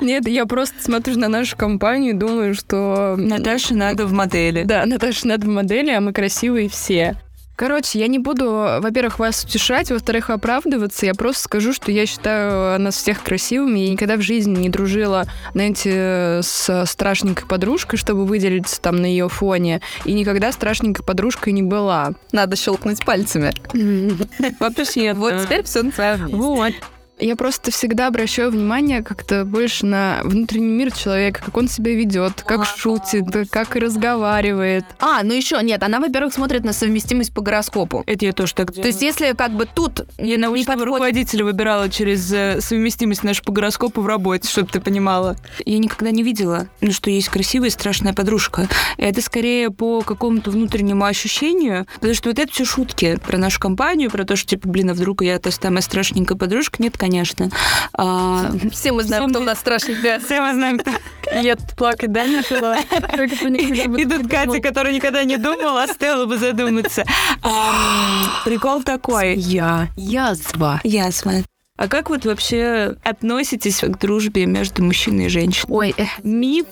Нет, 0.00 0.26
я 0.26 0.46
просто 0.46 0.74
смотрю 0.82 1.16
на 1.18 1.28
нашу 1.28 1.56
компанию 1.56 2.14
и 2.14 2.18
думаю, 2.18 2.54
что... 2.54 3.14
Наташе 3.16 3.74
надо 3.74 4.06
в 4.06 4.12
модели. 4.12 4.64
Да, 4.64 4.84
Наташа 4.84 5.28
надо 5.28 5.46
в 5.46 5.50
модели, 5.50 5.90
а 5.90 6.00
мы 6.00 6.12
красивые 6.12 6.68
все. 6.68 7.16
Короче, 7.56 8.00
я 8.00 8.08
не 8.08 8.18
буду, 8.18 8.46
во-первых, 8.80 9.18
вас 9.18 9.44
утешать, 9.44 9.90
во-вторых, 9.90 10.30
оправдываться. 10.30 11.06
Я 11.06 11.14
просто 11.14 11.44
скажу, 11.44 11.72
что 11.72 11.92
я 11.92 12.04
считаю 12.06 12.80
нас 12.80 12.96
всех 12.96 13.22
красивыми. 13.22 13.78
Я 13.80 13.90
никогда 13.90 14.16
в 14.16 14.22
жизни 14.22 14.56
не 14.58 14.68
дружила, 14.68 15.24
знаете, 15.52 16.40
с 16.42 16.84
страшненькой 16.86 17.46
подружкой, 17.46 17.98
чтобы 17.98 18.24
выделиться 18.24 18.80
там 18.80 18.96
на 18.96 19.06
ее 19.06 19.28
фоне. 19.28 19.80
И 20.04 20.12
никогда 20.12 20.50
страшненькой 20.52 21.04
подружкой 21.04 21.52
не 21.52 21.62
была. 21.62 22.12
надо 22.32 22.56
щелкнуть 22.56 23.04
пальцами. 23.04 23.52
Вообще, 24.60 25.14
Вот 25.14 25.34
теперь 25.42 25.62
все 25.62 25.82
на 25.82 25.92
своем 25.92 26.22
месте. 26.22 26.36
Вот. 26.36 26.72
Я 27.18 27.36
просто 27.36 27.70
всегда 27.70 28.08
обращаю 28.08 28.50
внимание 28.50 29.02
как-то 29.02 29.44
больше 29.44 29.86
на 29.86 30.20
внутренний 30.24 30.66
мир 30.72 30.92
человека, 30.92 31.42
как 31.44 31.56
он 31.56 31.68
себя 31.68 31.94
ведет, 31.94 32.42
как 32.42 32.66
шутит, 32.66 33.24
как 33.50 33.76
разговаривает. 33.76 34.84
А, 34.98 35.22
ну 35.22 35.32
еще 35.32 35.60
нет, 35.62 35.82
она, 35.82 36.00
во-первых, 36.00 36.34
смотрит 36.34 36.64
на 36.64 36.72
совместимость 36.72 37.32
по 37.32 37.40
гороскопу. 37.40 38.02
Это 38.06 38.24
я 38.26 38.32
тоже 38.32 38.54
так 38.54 38.70
делаю. 38.72 38.82
То 38.82 38.88
есть, 38.88 39.02
если 39.02 39.32
как 39.32 39.52
бы 39.52 39.66
тут 39.72 40.06
Я 40.18 40.38
научного 40.38 40.76
подходит- 40.78 40.86
руководителя 40.86 41.44
выбирала 41.44 41.88
через 41.88 42.32
э, 42.32 42.60
совместимость 42.60 43.22
нашу 43.22 43.42
по 43.44 43.52
гороскопу 43.52 44.00
в 44.00 44.06
работе, 44.06 44.48
чтобы 44.48 44.68
ты 44.68 44.80
понимала. 44.80 45.36
Я 45.64 45.78
никогда 45.78 46.10
не 46.10 46.22
видела, 46.24 46.66
ну, 46.80 46.92
что 46.92 47.10
есть 47.10 47.28
красивая 47.28 47.68
и 47.68 47.70
страшная 47.70 48.12
подружка. 48.12 48.68
Это 48.98 49.20
скорее 49.22 49.70
по 49.70 50.00
какому-то 50.02 50.50
внутреннему 50.50 51.04
ощущению, 51.04 51.86
потому 51.94 52.14
что 52.14 52.30
вот 52.30 52.38
это 52.38 52.52
все 52.52 52.64
шутки 52.64 53.18
про 53.24 53.38
нашу 53.38 53.60
компанию, 53.60 54.10
про 54.10 54.24
то, 54.24 54.34
что, 54.36 54.48
типа, 54.48 54.68
блин, 54.68 54.90
а 54.90 54.94
вдруг 54.94 55.22
я 55.22 55.38
та 55.38 55.50
самая 55.50 55.80
страшненькая 55.80 56.36
подружка. 56.36 56.82
Нет, 56.82 56.98
конечно. 57.04 57.50
А, 57.92 58.50
все 58.72 58.92
мы 58.92 59.02
знаем, 59.02 59.28
кто 59.28 59.40
у 59.40 59.42
нас 59.42 59.58
страшненькая. 59.58 60.18
все 60.20 60.40
мы 60.40 60.54
знаем, 60.54 60.78
кто 60.78 60.90
Я 61.38 61.56
тут 61.56 61.76
плакать, 61.76 62.10
да, 62.12 62.24
начала? 62.24 62.78
И 62.78 64.04
тут 64.06 64.30
Катя, 64.30 64.60
которая 64.60 64.94
никогда 64.94 65.22
не 65.24 65.36
думала, 65.36 65.82
оставила 65.82 66.24
бы 66.24 66.38
задуматься. 66.38 67.04
Ам, 67.42 68.26
Прикол 68.46 68.82
такой. 68.82 69.34
Я. 69.36 69.88
Язва. 69.96 70.80
Ясно. 70.82 71.44
А 71.76 71.88
как 71.88 72.08
вот 72.08 72.24
вообще 72.24 72.94
относитесь 73.02 73.80
к 73.80 73.98
дружбе 73.98 74.46
между 74.46 74.82
мужчиной 74.82 75.26
и 75.26 75.28
женщиной? 75.28 75.72
Ой, 75.74 75.94
э, 75.98 76.04
Миф 76.22 76.66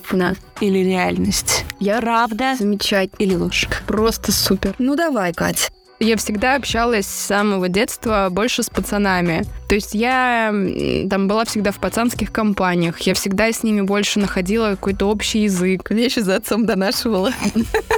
или 0.61 0.79
реальность? 0.79 1.65
я 1.79 1.99
Правда 1.99 2.55
замечательно. 2.57 3.17
или 3.19 3.35
ложь? 3.35 3.67
Просто 3.85 4.31
супер. 4.31 4.73
Ну 4.79 4.95
давай, 4.95 5.33
Кать. 5.33 5.71
Я 6.03 6.17
всегда 6.17 6.55
общалась 6.55 7.05
с 7.05 7.27
самого 7.27 7.69
детства 7.69 8.27
больше 8.29 8.61
с 8.61 8.69
пацанами. 8.69 9.45
То 9.69 9.75
есть 9.75 9.93
я 9.93 10.53
там 11.09 11.29
была 11.29 11.45
всегда 11.45 11.71
в 11.71 11.77
пацанских 11.79 12.29
компаниях. 12.29 12.99
Я 12.99 13.13
всегда 13.13 13.49
с 13.49 13.63
ними 13.63 13.79
больше 13.79 14.19
находила 14.19 14.71
какой-то 14.71 15.09
общий 15.09 15.43
язык. 15.43 15.89
Я 15.91 16.03
еще 16.03 16.21
за 16.21 16.35
отцом 16.35 16.65
донашивала. 16.65 17.31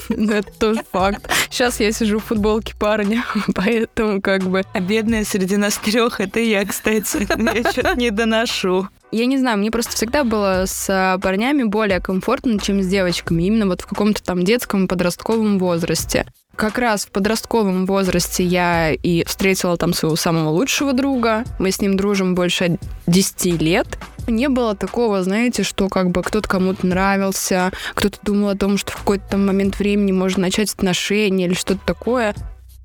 Ну, 0.08 0.34
Это 0.34 0.52
тоже 0.60 0.82
факт. 0.92 1.28
Сейчас 1.50 1.80
я 1.80 1.92
сижу 1.92 2.20
в 2.20 2.26
футболке 2.26 2.76
парня, 2.78 3.26
поэтому 3.56 4.22
как 4.22 4.44
бы... 4.44 4.62
А 4.72 4.80
бедная 4.80 5.24
среди 5.24 5.58
нас 5.58 5.78
трех 5.78 6.22
это 6.22 6.40
я, 6.40 6.64
кстати. 6.64 7.28
Я 7.56 7.72
что-то 7.72 7.96
не 7.96 8.12
доношу. 8.12 8.88
Я 9.12 9.26
не 9.26 9.40
знаю, 9.40 9.58
мне 9.58 9.72
просто 9.72 9.94
всегда 9.94 10.24
было 10.24 10.66
с 10.68 10.88
а, 10.90 11.18
парнями 11.18 11.64
более 11.64 12.02
комфортно, 12.02 12.60
чем 12.60 12.84
с 12.84 12.88
девочками. 12.88 13.44
Именно 13.44 13.68
вот 13.68 13.82
в 13.82 13.88
каком-то 13.88 14.22
там 14.24 14.44
детском 14.44 14.88
подростковом 14.88 15.58
возрасте. 15.58 16.26
Как 16.56 16.78
раз 16.78 17.06
в 17.06 17.10
подростковом 17.10 17.86
возрасте 17.86 18.44
я 18.44 18.94
и 18.94 19.26
встретила 19.26 19.76
там 19.76 19.94
своего 19.94 20.16
самого 20.16 20.50
лучшего 20.50 20.94
друга. 20.94 21.44
Мы 21.60 21.72
с 21.72 21.82
ним 21.82 21.98
дружим 21.98 22.34
больше 22.34 22.78
10 23.08 23.62
лет. 23.62 23.88
Не 24.28 24.48
было 24.48 24.76
такого, 24.76 25.22
знаете, 25.22 25.64
что 25.64 25.90
как 25.90 26.12
бы 26.12 26.24
кто-то 26.24 26.48
кому-то 26.48 26.88
нравился, 26.88 27.72
кто-то 27.94 28.18
думал 28.24 28.50
о 28.50 28.56
том, 28.56 28.78
что 28.78 28.92
в 28.94 28.98
какой-то 28.98 29.38
момент 29.38 29.78
времени 29.78 30.14
можно 30.14 30.44
начать 30.44 30.74
отношения 30.74 31.46
или 31.46 31.54
что-то 31.54 31.82
такое. 31.86 32.34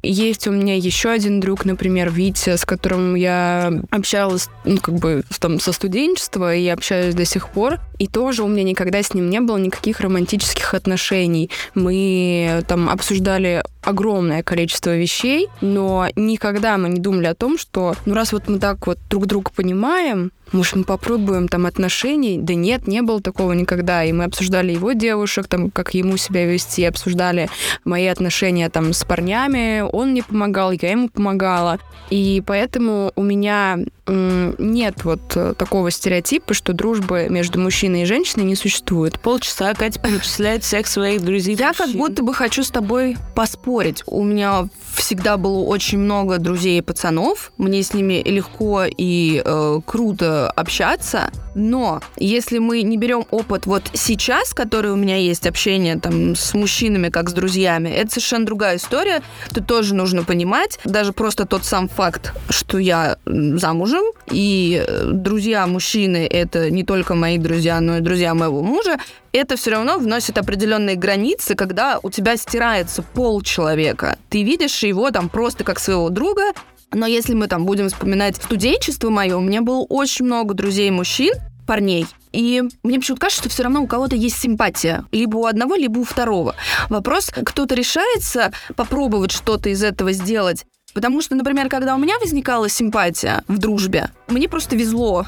Есть 0.02 0.46
у 0.46 0.52
меня 0.52 0.76
еще 0.76 1.10
один 1.10 1.40
друг, 1.40 1.64
например, 1.64 2.10
Витя, 2.10 2.56
с 2.56 2.64
которым 2.64 3.14
я 3.14 3.72
общалась, 3.90 4.48
ну, 4.64 4.78
как 4.78 4.94
бы, 4.94 5.22
там, 5.38 5.60
со 5.60 5.72
студенчества, 5.72 6.54
и 6.54 6.66
общаюсь 6.68 7.14
до 7.14 7.24
сих 7.24 7.50
пор. 7.50 7.80
И 7.98 8.06
тоже 8.06 8.42
у 8.42 8.48
меня 8.48 8.62
никогда 8.62 9.02
с 9.02 9.12
ним 9.12 9.28
не 9.28 9.40
было 9.40 9.58
никаких 9.58 10.00
романтических 10.00 10.72
отношений. 10.72 11.50
Мы 11.74 12.62
там 12.66 12.88
обсуждали 12.88 13.62
огромное 13.82 14.42
количество 14.42 14.96
вещей, 14.96 15.48
но 15.60 16.08
никогда 16.16 16.78
мы 16.78 16.88
не 16.88 17.00
думали 17.00 17.26
о 17.26 17.34
том, 17.34 17.58
что, 17.58 17.94
ну, 18.06 18.14
раз 18.14 18.32
вот 18.32 18.48
мы 18.48 18.58
так 18.58 18.86
вот 18.86 18.98
друг 19.10 19.26
друга 19.26 19.50
понимаем, 19.54 20.32
может, 20.52 20.74
мы 20.74 20.84
попробуем 20.84 21.46
там 21.46 21.66
отношений? 21.66 22.38
Да 22.38 22.54
нет, 22.54 22.88
не 22.88 23.02
было 23.02 23.20
такого 23.20 23.52
никогда. 23.52 24.02
И 24.02 24.12
мы 24.12 24.24
обсуждали 24.24 24.72
его 24.72 24.92
девушек, 24.92 25.46
там, 25.46 25.70
как 25.70 25.94
ему 25.94 26.16
себя 26.16 26.44
вести, 26.44 26.84
обсуждали 26.84 27.48
мои 27.84 28.06
отношения 28.06 28.68
там 28.68 28.92
с 28.92 29.04
парнями. 29.04 29.82
Он 29.92 30.11
мне 30.11 30.22
помогал, 30.22 30.72
я 30.72 30.90
ему 30.90 31.09
помогала. 31.09 31.79
И 32.11 32.42
поэтому 32.46 33.12
у 33.16 33.22
меня 33.22 33.79
нет 34.11 35.05
вот 35.05 35.37
э, 35.37 35.55
такого 35.57 35.90
стереотипа, 35.90 36.53
что 36.55 36.72
дружбы 36.72 37.29
между 37.31 37.61
мужчиной 37.61 38.03
и 38.03 38.07
женщиной 38.07 38.44
не 38.44 38.57
существует. 38.57 39.20
Полчаса 39.20 39.72
Катя 39.74 40.00
перечисляет 40.00 40.64
всех 40.64 40.87
своих 40.87 41.22
друзей. 41.22 41.55
Я 41.57 41.72
как 41.72 41.90
будто 41.90 42.22
бы 42.22 42.35
хочу 42.35 42.64
с 42.64 42.70
тобой 42.70 43.16
поспорить. 43.35 44.03
У 44.07 44.24
меня 44.24 44.68
всегда 44.94 45.37
было 45.37 45.61
очень 45.61 45.98
много 45.98 46.38
друзей 46.38 46.79
и 46.79 46.83
пацанов. 46.83 47.53
Мне 47.57 47.83
с 47.83 47.94
ними 47.94 48.22
легко 48.24 48.85
и 48.85 49.42
э, 49.44 49.81
круто 49.85 50.50
общаться. 50.50 51.31
Но 51.55 52.00
если 52.16 52.59
мы 52.59 52.83
не 52.83 52.96
берем 52.96 53.26
опыт 53.31 53.66
вот 53.66 53.90
сейчас, 53.92 54.55
который 54.55 54.92
у 54.92 54.96
меня 54.96 55.16
есть, 55.16 55.46
общение 55.46 55.96
там 55.98 56.35
с 56.35 56.55
мужчинами, 56.55 57.09
как 57.09 57.31
с 57.31 57.33
друзьями, 57.33 57.88
это 57.88 58.11
совершенно 58.11 58.46
другая 58.46 58.76
история. 58.76 59.22
Тут 59.53 59.66
тоже 59.81 59.95
нужно 59.95 60.25
понимать, 60.25 60.79
даже 60.85 61.14
просто 61.14 61.47
тот 61.47 61.64
сам 61.64 61.88
факт, 61.88 62.35
что 62.51 62.77
я 62.77 63.16
замужем, 63.25 64.05
и 64.31 64.85
э, 64.87 65.05
друзья 65.11 65.66
мужчины 65.66 66.29
это 66.31 66.71
не 66.71 66.85
только 66.85 67.14
мои 67.14 67.38
друзья, 67.38 67.81
но 67.81 67.97
и 67.97 68.01
друзья 68.01 68.35
моего 68.35 68.61
мужа, 68.61 68.99
это 69.33 69.57
все 69.57 69.71
равно 69.71 69.97
вносит 69.97 70.37
определенные 70.37 70.97
границы, 70.97 71.55
когда 71.55 71.99
у 72.03 72.11
тебя 72.11 72.37
стирается 72.37 73.01
пол 73.01 73.40
человека. 73.40 74.19
Ты 74.29 74.43
видишь 74.43 74.83
его 74.83 75.11
там 75.11 75.31
просто 75.31 75.64
как 75.64 75.79
своего 75.79 76.11
друга, 76.11 76.53
но 76.93 77.07
если 77.07 77.33
мы 77.33 77.47
там 77.47 77.64
будем 77.64 77.88
вспоминать 77.88 78.37
студенчество 78.37 79.09
мое, 79.09 79.35
у 79.35 79.40
меня 79.40 79.62
было 79.62 79.87
очень 79.88 80.27
много 80.27 80.53
друзей 80.53 80.90
мужчин, 80.90 81.33
парней. 81.70 82.04
И 82.33 82.64
мне 82.83 82.98
почему-то 82.98 83.20
кажется, 83.20 83.42
что 83.42 83.48
все 83.48 83.62
равно 83.62 83.80
у 83.80 83.87
кого-то 83.87 84.16
есть 84.16 84.40
симпатия. 84.40 85.04
Либо 85.12 85.37
у 85.37 85.46
одного, 85.46 85.76
либо 85.76 86.00
у 86.00 86.04
второго. 86.04 86.56
Вопрос, 86.88 87.30
кто-то 87.30 87.76
решается 87.76 88.50
попробовать 88.74 89.30
что-то 89.30 89.68
из 89.68 89.85
этого 89.85 90.11
сделать, 90.12 90.66
Потому 90.92 91.22
что, 91.22 91.37
например, 91.37 91.68
когда 91.68 91.94
у 91.94 91.98
меня 91.98 92.18
возникала 92.18 92.68
симпатия 92.68 93.44
в 93.46 93.59
дружбе, 93.59 94.11
мне 94.26 94.48
просто 94.48 94.74
везло. 94.74 95.24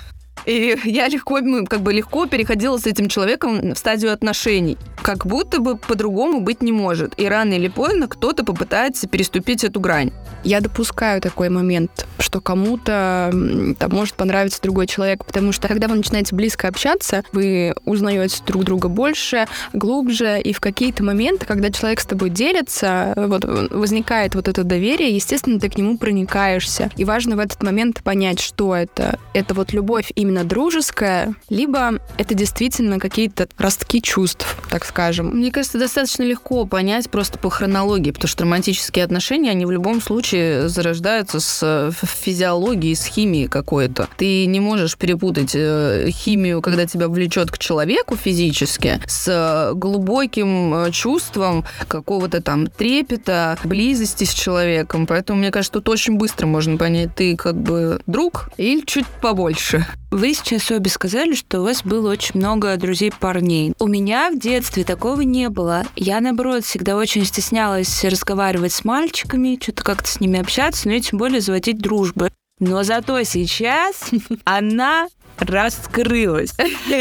И 0.46 0.76
я 0.84 1.08
легко, 1.08 1.40
ну, 1.40 1.66
как 1.66 1.80
бы 1.80 1.92
легко 1.92 2.26
переходила 2.26 2.78
с 2.78 2.86
этим 2.86 3.08
человеком 3.08 3.74
в 3.74 3.78
стадию 3.78 4.12
отношений. 4.12 4.76
Как 5.02 5.26
будто 5.26 5.60
бы 5.60 5.76
по-другому 5.76 6.40
быть 6.40 6.62
не 6.62 6.72
может. 6.72 7.18
И 7.18 7.26
рано 7.26 7.54
или 7.54 7.68
поздно 7.68 8.08
кто-то 8.08 8.44
попытается 8.44 9.08
переступить 9.08 9.64
эту 9.64 9.80
грань. 9.80 10.12
Я 10.44 10.60
допускаю 10.60 11.20
такой 11.20 11.48
момент, 11.48 12.06
что 12.18 12.40
кому-то 12.40 13.32
там 13.78 13.90
может 13.90 14.14
понравиться 14.14 14.60
другой 14.62 14.86
человек, 14.86 15.24
потому 15.24 15.52
что 15.52 15.68
когда 15.68 15.86
вы 15.88 15.96
начинаете 15.96 16.34
близко 16.34 16.68
общаться, 16.68 17.22
вы 17.32 17.74
узнаете 17.84 18.42
друг 18.46 18.64
друга 18.64 18.88
больше, 18.88 19.46
глубже, 19.72 20.40
и 20.40 20.52
в 20.52 20.60
какие-то 20.60 21.04
моменты, 21.04 21.46
когда 21.46 21.70
человек 21.70 22.00
с 22.00 22.06
тобой 22.06 22.30
делится, 22.30 23.12
вот 23.16 23.44
возникает 23.44 24.34
вот 24.34 24.48
это 24.48 24.64
доверие, 24.64 25.14
естественно, 25.14 25.60
ты 25.60 25.68
к 25.68 25.76
нему 25.76 25.96
проникаешься. 25.96 26.90
И 26.96 27.04
важно 27.04 27.36
в 27.36 27.38
этот 27.38 27.62
момент 27.62 28.02
понять, 28.02 28.40
что 28.40 28.74
это. 28.74 29.18
Это 29.34 29.54
вот 29.54 29.72
любовь 29.72 30.10
именно 30.14 30.31
дружеская, 30.44 31.34
либо 31.48 32.00
это 32.16 32.34
действительно 32.34 32.98
какие-то 32.98 33.48
ростки 33.58 34.00
чувств, 34.00 34.56
так 34.68 34.84
скажем. 34.84 35.28
Мне 35.36 35.50
кажется, 35.50 35.78
достаточно 35.78 36.22
легко 36.22 36.66
понять 36.66 37.10
просто 37.10 37.38
по 37.38 37.50
хронологии, 37.50 38.10
потому 38.10 38.28
что 38.28 38.44
романтические 38.44 39.04
отношения, 39.04 39.50
они 39.50 39.66
в 39.66 39.70
любом 39.70 40.00
случае 40.00 40.68
зарождаются 40.68 41.40
с 41.40 41.60
э, 41.62 41.90
физиологией, 41.92 42.94
с 42.94 43.04
химией 43.04 43.48
какой-то. 43.48 44.08
Ты 44.16 44.46
не 44.46 44.60
можешь 44.60 44.96
перепутать 44.96 45.52
э, 45.54 46.08
химию, 46.10 46.62
когда 46.62 46.86
тебя 46.86 47.08
влечет 47.08 47.50
к 47.50 47.58
человеку 47.58 48.16
физически, 48.16 49.00
с 49.06 49.28
э, 49.28 49.74
глубоким 49.74 50.90
чувством 50.92 51.64
какого-то 51.88 52.40
там 52.42 52.66
трепета, 52.66 53.58
близости 53.64 54.24
с 54.24 54.32
человеком. 54.32 55.06
Поэтому, 55.06 55.38
мне 55.38 55.50
кажется, 55.50 55.74
тут 55.74 55.88
очень 55.88 56.16
быстро 56.16 56.46
можно 56.46 56.76
понять, 56.76 57.14
ты 57.14 57.36
как 57.36 57.56
бы 57.56 58.00
друг 58.06 58.50
или 58.56 58.80
чуть 58.84 59.06
побольше. 59.20 59.86
Вы 60.12 60.34
сейчас 60.34 60.70
обе 60.70 60.90
сказали, 60.90 61.34
что 61.34 61.60
у 61.60 61.64
вас 61.64 61.82
было 61.82 62.10
очень 62.12 62.38
много 62.38 62.76
друзей-парней. 62.76 63.72
У 63.78 63.86
меня 63.86 64.30
в 64.30 64.38
детстве 64.38 64.84
такого 64.84 65.22
не 65.22 65.48
было. 65.48 65.84
Я, 65.96 66.20
наоборот, 66.20 66.66
всегда 66.66 66.96
очень 66.96 67.24
стеснялась 67.24 68.04
разговаривать 68.04 68.74
с 68.74 68.84
мальчиками, 68.84 69.58
что-то 69.58 69.82
как-то 69.82 70.06
с 70.10 70.20
ними 70.20 70.38
общаться, 70.38 70.86
ну 70.86 70.94
и 70.94 71.00
тем 71.00 71.18
более 71.18 71.40
заводить 71.40 71.78
дружбы. 71.78 72.30
Но 72.60 72.82
зато 72.82 73.22
сейчас 73.22 74.10
она 74.44 75.08
раскрылась. 75.38 76.52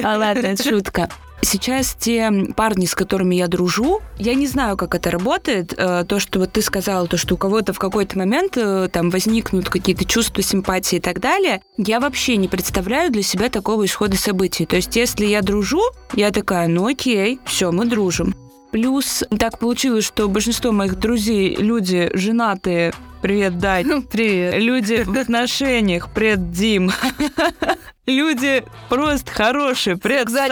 А 0.04 0.18
ладно, 0.18 0.56
шутка. 0.56 1.10
Сейчас 1.44 1.96
те 2.00 2.32
парни, 2.56 2.86
с 2.86 2.94
которыми 2.94 3.36
я 3.36 3.48
дружу, 3.48 4.02
я 4.20 4.36
не 4.36 4.46
знаю, 4.48 4.78
как 4.78 4.94
это 4.94 5.10
работает. 5.10 5.74
Э, 5.76 6.06
то, 6.08 6.20
что 6.20 6.40
вот 6.40 6.54
ты 6.54 6.62
сказала, 6.62 7.08
то, 7.08 7.18
что 7.18 7.34
у 7.34 7.38
кого-то 7.38 7.74
в 7.74 7.80
какой-то 7.80 8.18
момент 8.18 8.58
э, 8.58 8.88
там 8.92 9.10
возникнут 9.10 9.68
какие-то 9.68 10.06
чувства 10.06 10.44
симпатии 10.44 10.98
и 10.98 11.02
так 11.02 11.20
далее, 11.20 11.62
я 11.78 12.00
вообще 12.00 12.38
не 12.38 12.48
представляю 12.48 13.12
для 13.12 13.24
себя 13.24 13.50
такого 13.50 13.86
исхода 13.86 14.18
событий. 14.18 14.66
То 14.66 14.76
есть, 14.76 14.96
если 14.96 15.26
я 15.26 15.42
дружу, 15.42 15.82
я 16.14 16.32
такая, 16.32 16.68
ну 16.68 16.88
окей, 16.88 17.40
все, 17.46 17.72
мы 17.72 17.86
дружим. 17.86 18.36
Плюс 18.72 19.24
так 19.38 19.58
получилось, 19.58 20.06
что 20.06 20.30
большинство 20.30 20.72
моих 20.72 20.98
друзей 20.98 21.56
люди 21.56 22.10
женатые. 22.14 22.94
Привет, 23.22 23.58
Дать. 23.58 23.88
Привет. 24.12 24.56
Люди 24.58 25.04
в 25.04 25.18
отношениях. 25.18 26.10
Привет, 26.14 26.52
Дим. 26.52 26.92
Люди 28.12 28.64
просто 28.90 29.32
хорошие. 29.32 29.96
Привет, 29.96 30.30
Саша. 30.30 30.52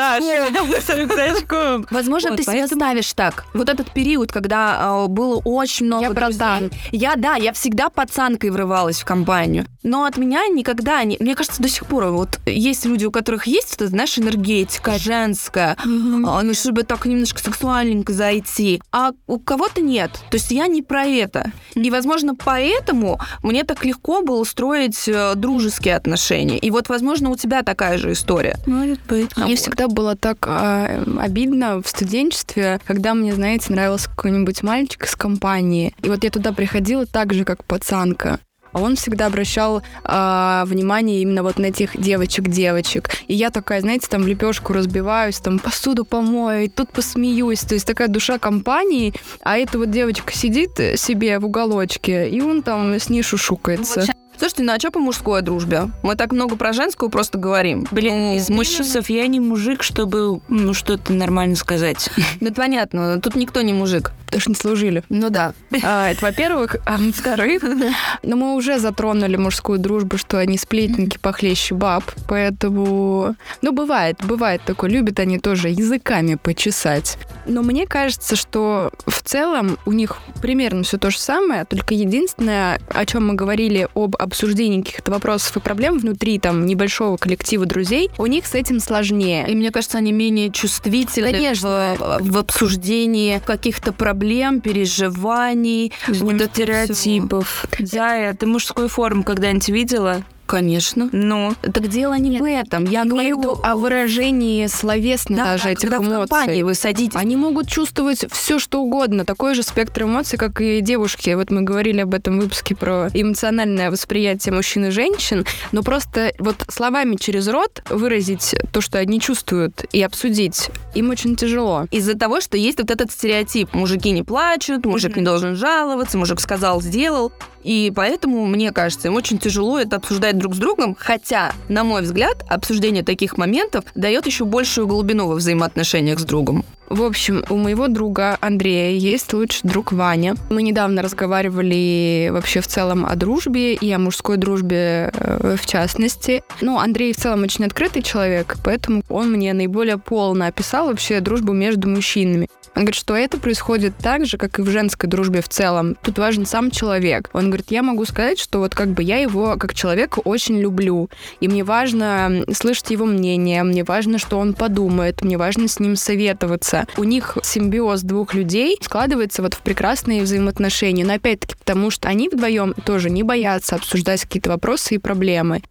Возможно, 1.92 2.38
ты 2.38 2.44
себя 2.44 2.68
ставишь 2.68 3.12
так. 3.14 3.46
Вот 3.54 3.68
этот 3.68 3.92
период, 3.92 4.32
когда 4.32 5.04
э, 5.06 5.08
было 5.08 5.42
очень 5.44 5.88
много 5.88 6.04
Я 6.04 6.14
друзей. 6.14 6.72
Я, 6.92 7.16
да, 7.18 7.36
я 7.36 7.52
всегда 7.52 7.90
пацанкой 7.90 8.52
врывалась 8.52 9.02
в 9.02 9.06
компанию. 9.06 9.66
Но 9.84 10.06
от 10.06 10.18
меня 10.18 10.48
никогда 10.48 11.04
не... 11.04 11.18
Мне 11.20 11.36
кажется, 11.36 11.62
до 11.62 11.68
сих 11.68 11.86
пор 11.86 12.06
вот 12.06 12.40
есть 12.46 12.86
люди, 12.86 13.06
у 13.06 13.12
которых 13.12 13.46
есть, 13.46 13.76
это, 13.76 13.88
знаешь, 13.88 14.18
энергетика 14.18 14.98
женская, 14.98 15.76
а, 15.84 16.42
ну, 16.42 16.54
чтобы 16.54 16.84
так 16.84 17.06
немножко 17.06 17.40
сексуальненько 17.40 18.14
зайти. 18.14 18.82
А 18.92 19.12
у 19.28 19.38
кого-то 19.38 19.82
нет. 19.82 20.12
То 20.30 20.38
есть 20.38 20.52
я 20.52 20.68
не 20.68 20.82
про 20.82 21.06
это. 21.06 21.52
И, 21.76 21.92
возможно, 21.92 22.36
поэтому 22.36 23.20
мне 23.44 23.64
так 23.64 23.84
легко 23.84 24.22
было 24.22 24.44
строить 24.46 25.08
э, 25.08 25.34
дружеские 25.36 25.96
отношения. 25.96 26.58
И 26.58 26.72
вот, 26.72 26.88
возможно, 26.88 27.30
у 27.30 27.36
тебя 27.36 27.49
такая 27.64 27.98
же 27.98 28.12
история. 28.12 28.58
Может 28.66 29.00
быть. 29.08 29.36
Мне 29.38 29.56
всегда 29.56 29.88
было 29.88 30.16
так 30.16 30.38
а, 30.48 31.04
обидно 31.20 31.82
в 31.82 31.88
студенчестве, 31.88 32.80
когда 32.86 33.14
мне, 33.14 33.34
знаете, 33.34 33.74
нравился 33.74 34.10
какой-нибудь 34.10 34.64
мальчик 34.64 35.06
из 35.06 35.16
компании. 35.16 35.94
И 36.02 36.10
вот 36.10 36.24
я 36.24 36.30
туда 36.30 36.54
приходила 36.54 37.06
так 37.06 37.34
же, 37.34 37.46
как 37.46 37.64
пацанка. 37.64 38.40
А 38.72 38.82
он 38.82 38.96
всегда 38.96 39.26
обращал 39.26 39.82
э, 40.04 40.64
внимание 40.66 41.22
именно 41.22 41.44
вот 41.44 41.58
на 41.58 41.68
этих 41.68 42.00
девочек-девочек. 42.00 43.10
И 43.28 43.34
я 43.34 43.50
такая, 43.50 43.82
знаете, 43.82 44.08
там 44.10 44.24
в 44.24 44.28
лепешку 44.28 44.74
разбиваюсь, 44.74 45.40
там 45.40 45.60
посуду 45.60 46.06
помою, 46.06 46.66
и 46.66 46.68
тут 46.68 46.92
посмеюсь. 46.92 47.62
То 47.62 47.74
есть 47.74 47.88
такая 47.88 48.08
душа 48.08 48.38
компании, 48.38 49.14
а 49.42 49.58
эта 49.58 49.78
вот 49.78 49.90
девочка 49.90 50.34
сидит 50.34 50.72
себе 51.00 51.40
в 51.40 51.46
уголочке, 51.46 52.30
и 52.30 52.42
он 52.42 52.62
там 52.62 52.94
с 52.94 53.10
ней 53.10 53.24
шушукается. 53.24 54.06
Слушайте, 54.40 54.64
ну 54.64 54.72
а 54.72 54.80
что 54.80 54.90
по 54.90 55.00
мужской 55.00 55.42
дружбе? 55.42 55.92
Мы 56.02 56.16
так 56.16 56.32
много 56.32 56.56
про 56.56 56.72
женскую 56.72 57.10
просто 57.10 57.38
говорим. 57.38 57.86
Блин, 57.92 58.38
из 58.38 58.50
мужчинов 58.50 59.10
я 59.10 59.28
не 59.28 59.42
мужик, 59.42 59.84
чтобы 59.84 60.40
ну 60.48 60.74
что-то 60.74 61.12
нормально 61.12 61.58
сказать. 61.58 62.10
Ну, 62.42 62.54
понятно, 62.54 63.20
тут 63.20 63.36
никто 63.36 63.62
не 63.62 63.74
мужик. 63.74 64.14
Потому 64.30 64.42
что 64.42 64.50
не 64.52 64.56
служили. 64.56 65.04
Ну 65.10 65.30
да. 65.30 65.54
А, 65.84 66.12
это 66.12 66.24
во-первых. 66.24 66.78
А 66.86 66.98
во-вторых, 66.98 67.64
но 68.24 68.36
мы 68.36 68.56
уже 68.56 68.80
затронули 68.80 69.36
мужскую 69.36 69.80
дружбу, 69.80 70.18
что 70.18 70.38
они 70.38 70.58
сплетники 70.58 71.18
похлеще 71.18 71.76
баб, 71.76 72.04
поэтому... 72.28 73.36
Ну, 73.62 73.72
бывает, 73.72 74.18
бывает 74.24 74.62
такое. 74.64 74.90
Любят 74.90 75.20
они 75.20 75.40
тоже 75.40 75.70
языками 75.70 76.36
почесать. 76.36 77.18
Но 77.46 77.64
мне 77.64 77.88
кажется, 77.88 78.36
что 78.36 78.92
в 79.08 79.22
целом 79.24 79.80
у 79.86 79.92
них 79.92 80.18
примерно 80.42 80.84
все 80.84 80.98
то 80.98 81.10
же 81.10 81.18
самое, 81.18 81.66
только 81.66 81.96
единственное, 81.96 82.80
о 82.90 83.06
чем 83.08 83.28
мы 83.28 83.34
говорили 83.34 83.88
об 83.96 84.16
обсуждении 84.30 84.82
каких-то 84.82 85.12
вопросов 85.12 85.58
и 85.58 85.60
проблем 85.60 86.00
внутри 86.00 86.40
там 86.40 86.66
небольшого 86.66 87.18
коллектива 87.18 87.66
друзей, 87.66 88.10
у 88.18 88.26
них 88.26 88.46
с 88.46 88.56
этим 88.56 88.80
сложнее. 88.80 89.46
И 89.48 89.56
мне 89.56 89.72
кажется, 89.72 89.98
они 89.98 90.12
менее 90.12 90.52
чувствительны 90.52 91.32
Конечно. 91.32 91.96
в, 92.00 92.32
в 92.32 92.38
обсуждении 92.38 93.42
каких-то 93.46 93.92
проблем, 93.92 94.62
переживаний, 94.62 95.92
вот 96.08 96.40
стереотипов. 96.60 97.66
Зая, 97.80 98.34
ты 98.34 98.46
мужской 98.46 98.88
форум 98.88 99.24
когда-нибудь 99.24 99.70
видела? 99.70 100.24
Конечно. 100.50 101.10
Ну, 101.12 101.54
так 101.62 101.88
дело 101.90 102.16
не 102.16 102.40
в 102.40 102.44
этом. 102.44 102.86
Я 102.86 103.06
говорю 103.06 103.60
о 103.62 103.76
выражении 103.76 104.66
словесно 104.66 105.38
да, 105.38 105.44
даже 105.46 105.70
этих 105.70 105.82
когда 105.82 105.98
эмоций. 105.98 106.26
в 106.26 106.30
компании 106.30 106.64
вы 106.64 106.74
садитесь. 106.74 107.16
Они 107.16 107.36
могут 107.36 107.68
чувствовать 107.68 108.26
все, 108.32 108.58
что 108.58 108.82
угодно, 108.82 109.26
такой 109.26 109.54
же 109.54 109.62
спектр 109.62 110.04
эмоций, 110.04 110.40
как 110.40 110.60
и 110.60 110.82
девушки. 110.82 111.30
Вот 111.36 111.52
мы 111.52 111.62
говорили 111.62 112.02
об 112.02 112.16
этом 112.16 112.40
выпуске 112.40 112.76
про 112.76 113.10
эмоциональное 113.14 113.92
восприятие 113.92 114.56
мужчин 114.56 114.86
и 114.86 114.90
женщин, 114.90 115.46
но 115.72 115.84
просто 115.84 116.34
вот 116.40 116.66
словами 116.68 117.16
через 117.16 117.48
рот 117.48 117.84
выразить 117.88 118.56
то, 118.74 118.82
что 118.82 118.98
они 118.98 119.20
чувствуют, 119.20 119.86
и 119.92 120.02
обсудить 120.02 120.72
им 120.96 121.12
очень 121.12 121.36
тяжело. 121.36 121.86
Из-за 121.92 122.18
того, 122.18 122.42
что 122.42 122.58
есть 122.58 122.80
вот 122.80 122.90
этот 122.90 123.12
стереотип. 123.12 123.76
Мужики 123.76 124.10
не 124.10 124.24
плачут, 124.24 124.84
мужик 124.88 125.16
не 125.16 125.22
должен 125.22 125.56
жаловаться, 125.56 126.18
мужик 126.18 126.40
сказал, 126.40 126.82
сделал. 126.82 127.32
И 127.64 127.92
поэтому, 127.96 128.46
мне 128.46 128.72
кажется, 128.72 129.08
им 129.08 129.16
очень 129.16 129.38
тяжело 129.38 129.80
это 129.80 129.98
обсуждать 129.98 130.38
друг 130.38 130.56
с 130.56 130.58
другом, 130.58 130.96
хотя, 131.00 131.54
на 131.68 131.84
мой 131.84 132.02
взгляд, 132.02 132.44
обсуждение 132.48 133.04
таких 133.04 133.38
моментов 133.38 133.86
дает 133.96 134.26
еще 134.26 134.46
большую 134.46 134.88
глубину 134.88 135.28
во 135.28 135.36
взаимоотношениях 135.36 136.20
с 136.20 136.24
другом. 136.24 136.66
В 136.90 137.04
общем, 137.04 137.44
у 137.50 137.56
моего 137.56 137.88
друга 137.88 138.38
Андрея 138.42 138.98
есть 138.98 139.32
лучший 139.34 139.70
друг 139.70 139.92
Ваня. 139.92 140.36
Мы 140.50 140.64
недавно 140.64 141.04
разговаривали 141.04 142.30
вообще 142.32 142.62
в 142.62 142.68
целом 142.68 143.06
о 143.06 143.16
дружбе 143.16 143.76
и 143.76 143.92
о 143.92 144.00
мужской 144.00 144.38
дружбе 144.38 145.12
э, 145.14 145.56
в 145.56 145.66
частности. 145.68 146.42
Ну, 146.62 146.80
Андрей 146.80 147.14
в 147.14 147.18
целом 147.18 147.44
очень 147.44 147.66
открытый 147.66 148.02
человек, 148.02 148.58
поэтому 148.64 149.04
он 149.08 149.32
мне 149.32 149.54
наиболее 149.54 150.00
полно 150.00 150.48
описал 150.48 150.88
вообще 150.88 151.20
дружбу 151.20 151.54
между 151.54 151.88
мужчинами. 151.88 152.50
Он 152.80 152.86
говорит, 152.86 152.96
что 152.96 153.14
это 153.14 153.38
происходит 153.38 153.94
так 154.02 154.26
же, 154.26 154.38
как 154.38 154.58
и 154.58 154.62
в 154.62 154.70
женской 154.70 155.10
дружбе 155.10 155.42
в 155.42 155.50
целом. 155.50 155.98
Тут 156.02 156.18
важен 156.18 156.46
сам 156.46 156.72
человек. 156.72 157.30
Он 157.34 157.48
говорит, 157.48 157.72
я 157.72 157.84
могу 157.84 158.06
сказать, 158.06 158.40
что 158.40 158.60
вот 158.60 158.74
как 158.74 158.88
бы 158.92 159.04
я 159.04 159.18
его 159.18 159.58
как 159.58 159.74
человека 159.74 160.20
очень 160.20 160.58
люблю. 160.58 161.10
И 161.42 161.50
мне 161.50 161.66
важно 161.66 162.46
слышать 162.54 162.92
его 162.92 163.04
мнение, 163.04 163.64
мне 163.64 163.84
важно, 163.84 164.18
что 164.18 164.40
он 164.40 164.54
подумает, 164.54 165.22
мне 165.24 165.38
важно 165.38 165.68
с 165.68 165.82
ним 165.82 165.98
советоваться. 165.98 166.88
У 166.96 167.04
них 167.04 167.38
симбиоз 167.44 168.04
двух 168.04 168.34
людей 168.34 168.78
складывается 168.82 169.42
вот 169.42 169.56
в 169.56 169.60
прекрасные 169.60 170.22
взаимоотношения. 170.22 171.04
Но 171.04 171.16
опять-таки 171.16 171.56
потому, 171.60 171.92
что 171.92 172.08
они 172.08 172.30
вдвоем 172.30 172.74
тоже 172.86 173.10
не 173.10 173.24
боятся 173.24 173.76
обсуждать 173.76 174.22
какие-то 174.22 174.52
вопросы 174.52 174.96
и 174.96 175.00
проблемы. 175.00 175.62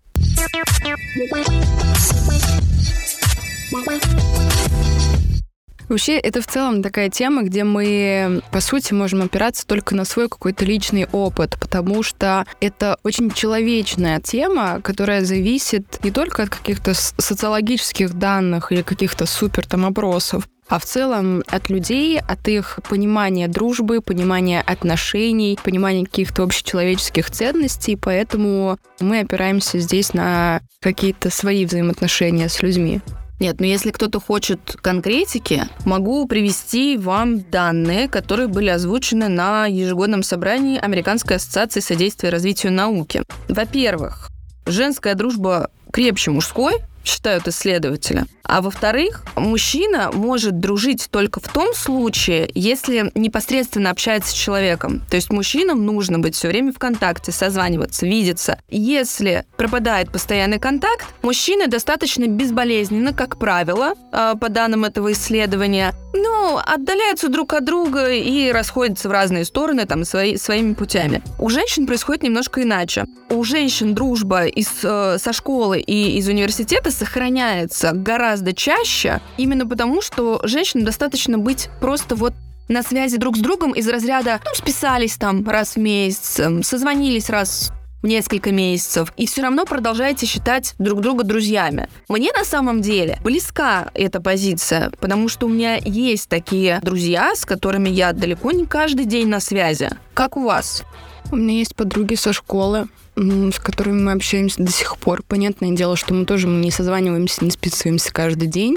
Вообще, 5.88 6.18
это 6.18 6.42
в 6.42 6.46
целом 6.46 6.82
такая 6.82 7.08
тема, 7.08 7.42
где 7.42 7.64
мы, 7.64 8.42
по 8.52 8.60
сути, 8.60 8.92
можем 8.92 9.22
опираться 9.22 9.66
только 9.66 9.94
на 9.94 10.04
свой 10.04 10.28
какой-то 10.28 10.64
личный 10.64 11.06
опыт, 11.12 11.56
потому 11.58 12.02
что 12.02 12.44
это 12.60 12.98
очень 13.04 13.30
человечная 13.30 14.20
тема, 14.20 14.80
которая 14.82 15.24
зависит 15.24 15.98
не 16.04 16.10
только 16.10 16.42
от 16.42 16.50
каких-то 16.50 16.92
социологических 16.94 18.12
данных 18.14 18.70
или 18.70 18.82
каких-то 18.82 19.24
супер 19.24 19.66
там 19.66 19.86
опросов, 19.86 20.46
а 20.68 20.78
в 20.78 20.84
целом 20.84 21.42
от 21.46 21.70
людей, 21.70 22.20
от 22.20 22.46
их 22.48 22.80
понимания 22.88 23.48
дружбы, 23.48 24.02
понимания 24.02 24.60
отношений, 24.60 25.58
понимания 25.62 26.04
каких-то 26.04 26.42
общечеловеческих 26.42 27.30
ценностей, 27.30 27.96
поэтому 27.96 28.78
мы 29.00 29.20
опираемся 29.20 29.78
здесь 29.78 30.12
на 30.12 30.60
какие-то 30.80 31.30
свои 31.30 31.64
взаимоотношения 31.64 32.50
с 32.50 32.62
людьми. 32.62 33.00
Нет, 33.40 33.60
но 33.60 33.66
если 33.66 33.92
кто-то 33.92 34.20
хочет 34.20 34.76
конкретики, 34.80 35.62
могу 35.84 36.26
привести 36.26 36.96
вам 36.96 37.40
данные, 37.40 38.08
которые 38.08 38.48
были 38.48 38.68
озвучены 38.68 39.28
на 39.28 39.66
ежегодном 39.66 40.22
собрании 40.24 40.78
Американской 40.78 41.36
ассоциации 41.36 41.80
содействия 41.80 42.30
развитию 42.30 42.72
науки. 42.72 43.22
Во-первых, 43.48 44.30
женская 44.66 45.14
дружба 45.14 45.70
крепче 45.92 46.32
мужской, 46.32 46.74
считают 47.08 47.48
исследователи. 47.48 48.26
А 48.44 48.62
во-вторых, 48.62 49.24
мужчина 49.36 50.10
может 50.12 50.58
дружить 50.58 51.08
только 51.10 51.38
в 51.40 51.48
том 51.48 51.74
случае, 51.74 52.50
если 52.54 53.12
непосредственно 53.14 53.90
общается 53.90 54.30
с 54.30 54.34
человеком. 54.34 55.02
То 55.10 55.16
есть 55.16 55.30
мужчинам 55.30 55.84
нужно 55.84 56.18
быть 56.18 56.34
все 56.34 56.48
время 56.48 56.72
в 56.72 56.78
контакте, 56.78 57.30
созваниваться, 57.30 58.06
видеться. 58.06 58.58
Если 58.70 59.44
пропадает 59.56 60.10
постоянный 60.10 60.58
контакт, 60.58 61.06
мужчины 61.22 61.66
достаточно 61.66 62.26
безболезненно, 62.26 63.12
как 63.12 63.38
правило, 63.38 63.92
а, 64.12 64.34
по 64.34 64.48
данным 64.48 64.84
этого 64.84 65.12
исследования, 65.12 65.92
ну, 66.14 66.56
отдаляются 66.56 67.28
друг 67.28 67.52
от 67.52 67.64
друга 67.64 68.10
и 68.10 68.50
расходятся 68.50 69.08
в 69.08 69.12
разные 69.12 69.44
стороны 69.44 69.84
там 69.84 70.04
свои, 70.04 70.36
своими 70.36 70.72
путями. 70.72 71.22
У 71.38 71.50
женщин 71.50 71.86
происходит 71.86 72.22
немножко 72.22 72.62
иначе. 72.62 73.06
У 73.28 73.44
женщин 73.44 73.94
дружба 73.94 74.46
из, 74.46 74.68
э, 74.82 75.18
со 75.18 75.32
школы 75.32 75.80
и 75.80 76.16
из 76.16 76.28
университета 76.28 76.90
сохраняется 76.98 77.92
гораздо 77.92 78.52
чаще, 78.52 79.20
именно 79.36 79.66
потому, 79.66 80.02
что 80.02 80.40
женщинам 80.44 80.84
достаточно 80.84 81.38
быть 81.38 81.68
просто 81.80 82.14
вот 82.14 82.34
на 82.68 82.82
связи 82.82 83.16
друг 83.16 83.36
с 83.36 83.40
другом 83.40 83.72
из 83.72 83.88
разряда, 83.88 84.40
ну, 84.44 84.50
списались 84.54 85.16
там 85.16 85.48
раз 85.48 85.76
в 85.76 85.78
месяц, 85.78 86.38
эм, 86.40 86.62
созвонились 86.62 87.30
раз 87.30 87.72
в 88.02 88.06
несколько 88.06 88.52
месяцев, 88.52 89.12
и 89.16 89.26
все 89.26 89.42
равно 89.42 89.64
продолжаете 89.64 90.26
считать 90.26 90.74
друг 90.78 91.00
друга 91.00 91.24
друзьями. 91.24 91.88
Мне 92.08 92.30
на 92.32 92.44
самом 92.44 92.80
деле 92.80 93.18
близка 93.24 93.90
эта 93.94 94.20
позиция, 94.20 94.90
потому 95.00 95.28
что 95.28 95.46
у 95.46 95.48
меня 95.48 95.76
есть 95.76 96.28
такие 96.28 96.78
друзья, 96.82 97.34
с 97.34 97.44
которыми 97.44 97.88
я 97.88 98.12
далеко 98.12 98.52
не 98.52 98.66
каждый 98.66 99.04
день 99.04 99.28
на 99.28 99.40
связи. 99.40 99.90
Как 100.14 100.36
у 100.36 100.44
вас? 100.44 100.84
У 101.30 101.36
меня 101.36 101.58
есть 101.58 101.76
подруги 101.76 102.14
со 102.14 102.32
школы, 102.32 102.86
с 103.16 103.58
которыми 103.58 104.00
мы 104.00 104.12
общаемся 104.12 104.62
до 104.62 104.72
сих 104.72 104.96
пор. 104.96 105.22
Понятное 105.26 105.72
дело, 105.72 105.96
что 105.96 106.14
мы 106.14 106.24
тоже 106.24 106.46
не 106.46 106.70
созваниваемся, 106.70 107.44
не 107.44 107.50
списываемся 107.50 108.12
каждый 108.12 108.48
день. 108.48 108.76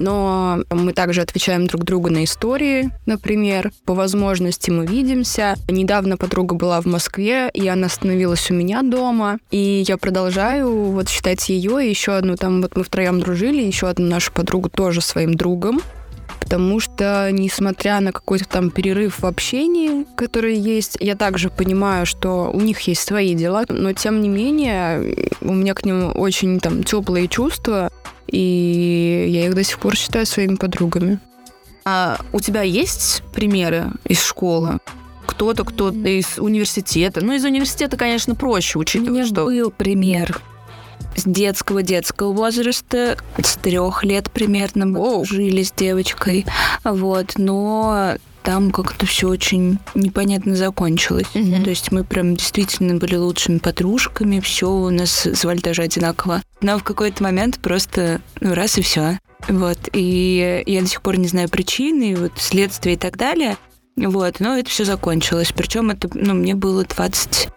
Но 0.00 0.64
мы 0.70 0.92
также 0.92 1.20
отвечаем 1.20 1.68
друг 1.68 1.84
другу 1.84 2.10
на 2.10 2.24
истории, 2.24 2.90
например. 3.06 3.70
По 3.84 3.94
возможности 3.94 4.70
мы 4.70 4.86
видимся. 4.86 5.54
Недавно 5.68 6.16
подруга 6.16 6.56
была 6.56 6.80
в 6.80 6.86
Москве, 6.86 7.48
и 7.54 7.68
она 7.68 7.86
остановилась 7.86 8.50
у 8.50 8.54
меня 8.54 8.82
дома. 8.82 9.38
И 9.52 9.84
я 9.86 9.96
продолжаю 9.96 10.68
вот 10.90 11.08
считать 11.08 11.48
ее 11.48 11.88
еще 11.88 12.16
одну, 12.16 12.34
там 12.34 12.60
вот 12.62 12.76
мы 12.76 12.82
втроем 12.82 13.20
дружили, 13.20 13.62
еще 13.62 13.86
одну 13.86 14.08
нашу 14.08 14.32
подругу 14.32 14.68
тоже 14.68 15.00
своим 15.00 15.34
другом 15.34 15.80
потому 16.44 16.78
что, 16.78 17.30
несмотря 17.32 18.00
на 18.00 18.12
какой-то 18.12 18.46
там 18.46 18.70
перерыв 18.70 19.20
в 19.20 19.24
общении, 19.24 20.04
который 20.14 20.54
есть, 20.56 20.98
я 21.00 21.16
также 21.16 21.48
понимаю, 21.48 22.04
что 22.04 22.50
у 22.52 22.60
них 22.60 22.80
есть 22.80 23.00
свои 23.00 23.34
дела, 23.34 23.64
но 23.70 23.94
тем 23.94 24.20
не 24.20 24.28
менее 24.28 25.30
у 25.40 25.54
меня 25.54 25.72
к 25.72 25.86
ним 25.86 26.12
очень 26.14 26.60
там 26.60 26.84
теплые 26.84 27.28
чувства, 27.28 27.90
и 28.26 29.26
я 29.30 29.46
их 29.46 29.54
до 29.54 29.64
сих 29.64 29.78
пор 29.78 29.96
считаю 29.96 30.26
своими 30.26 30.56
подругами. 30.56 31.18
А 31.86 32.20
у 32.32 32.40
тебя 32.40 32.60
есть 32.60 33.22
примеры 33.32 33.86
из 34.04 34.22
школы? 34.22 34.80
Кто-то, 35.24 35.64
кто 35.64 35.88
из 35.90 36.38
университета. 36.38 37.24
Ну, 37.24 37.32
из 37.32 37.44
университета, 37.44 37.96
конечно, 37.96 38.34
проще, 38.34 38.78
учитывая, 38.78 39.24
что... 39.24 39.46
Был 39.46 39.70
пример 39.70 40.42
с 41.16 41.24
детского 41.24 41.82
детского 41.82 42.32
возраста, 42.32 43.16
с 43.42 43.56
трех 43.56 44.04
лет 44.04 44.30
примерно 44.30 44.86
мы 44.86 45.24
жили 45.24 45.62
с 45.62 45.72
девочкой, 45.72 46.46
вот, 46.84 47.34
но 47.36 48.16
там 48.44 48.70
как-то 48.70 49.06
все 49.06 49.28
очень 49.28 49.78
непонятно 49.94 50.54
закончилось. 50.54 51.26
Угу. 51.34 51.64
То 51.64 51.70
есть 51.70 51.90
мы 51.90 52.04
прям 52.04 52.36
действительно 52.36 52.96
были 52.96 53.16
лучшими 53.16 53.58
подружками, 53.58 54.40
все 54.40 54.70
у 54.70 54.90
нас 54.90 55.24
звали 55.24 55.58
даже 55.58 55.82
одинаково. 55.82 56.42
Но 56.60 56.78
в 56.78 56.84
какой-то 56.84 57.22
момент 57.22 57.58
просто 57.58 58.20
ну, 58.40 58.54
раз 58.54 58.76
и 58.76 58.82
все. 58.82 59.18
Вот. 59.48 59.78
И 59.92 60.62
я 60.66 60.80
до 60.80 60.86
сих 60.86 61.00
пор 61.00 61.18
не 61.18 61.26
знаю 61.26 61.48
причины, 61.48 62.16
вот 62.16 62.32
следствия 62.36 62.92
и 62.92 62.98
так 62.98 63.16
далее. 63.16 63.56
Вот, 63.96 64.40
но 64.40 64.58
это 64.58 64.68
все 64.68 64.84
закончилось. 64.84 65.52
Причем 65.56 65.90
это, 65.90 66.10
ну, 66.12 66.34
мне 66.34 66.54
было 66.54 66.84
20 66.84 67.48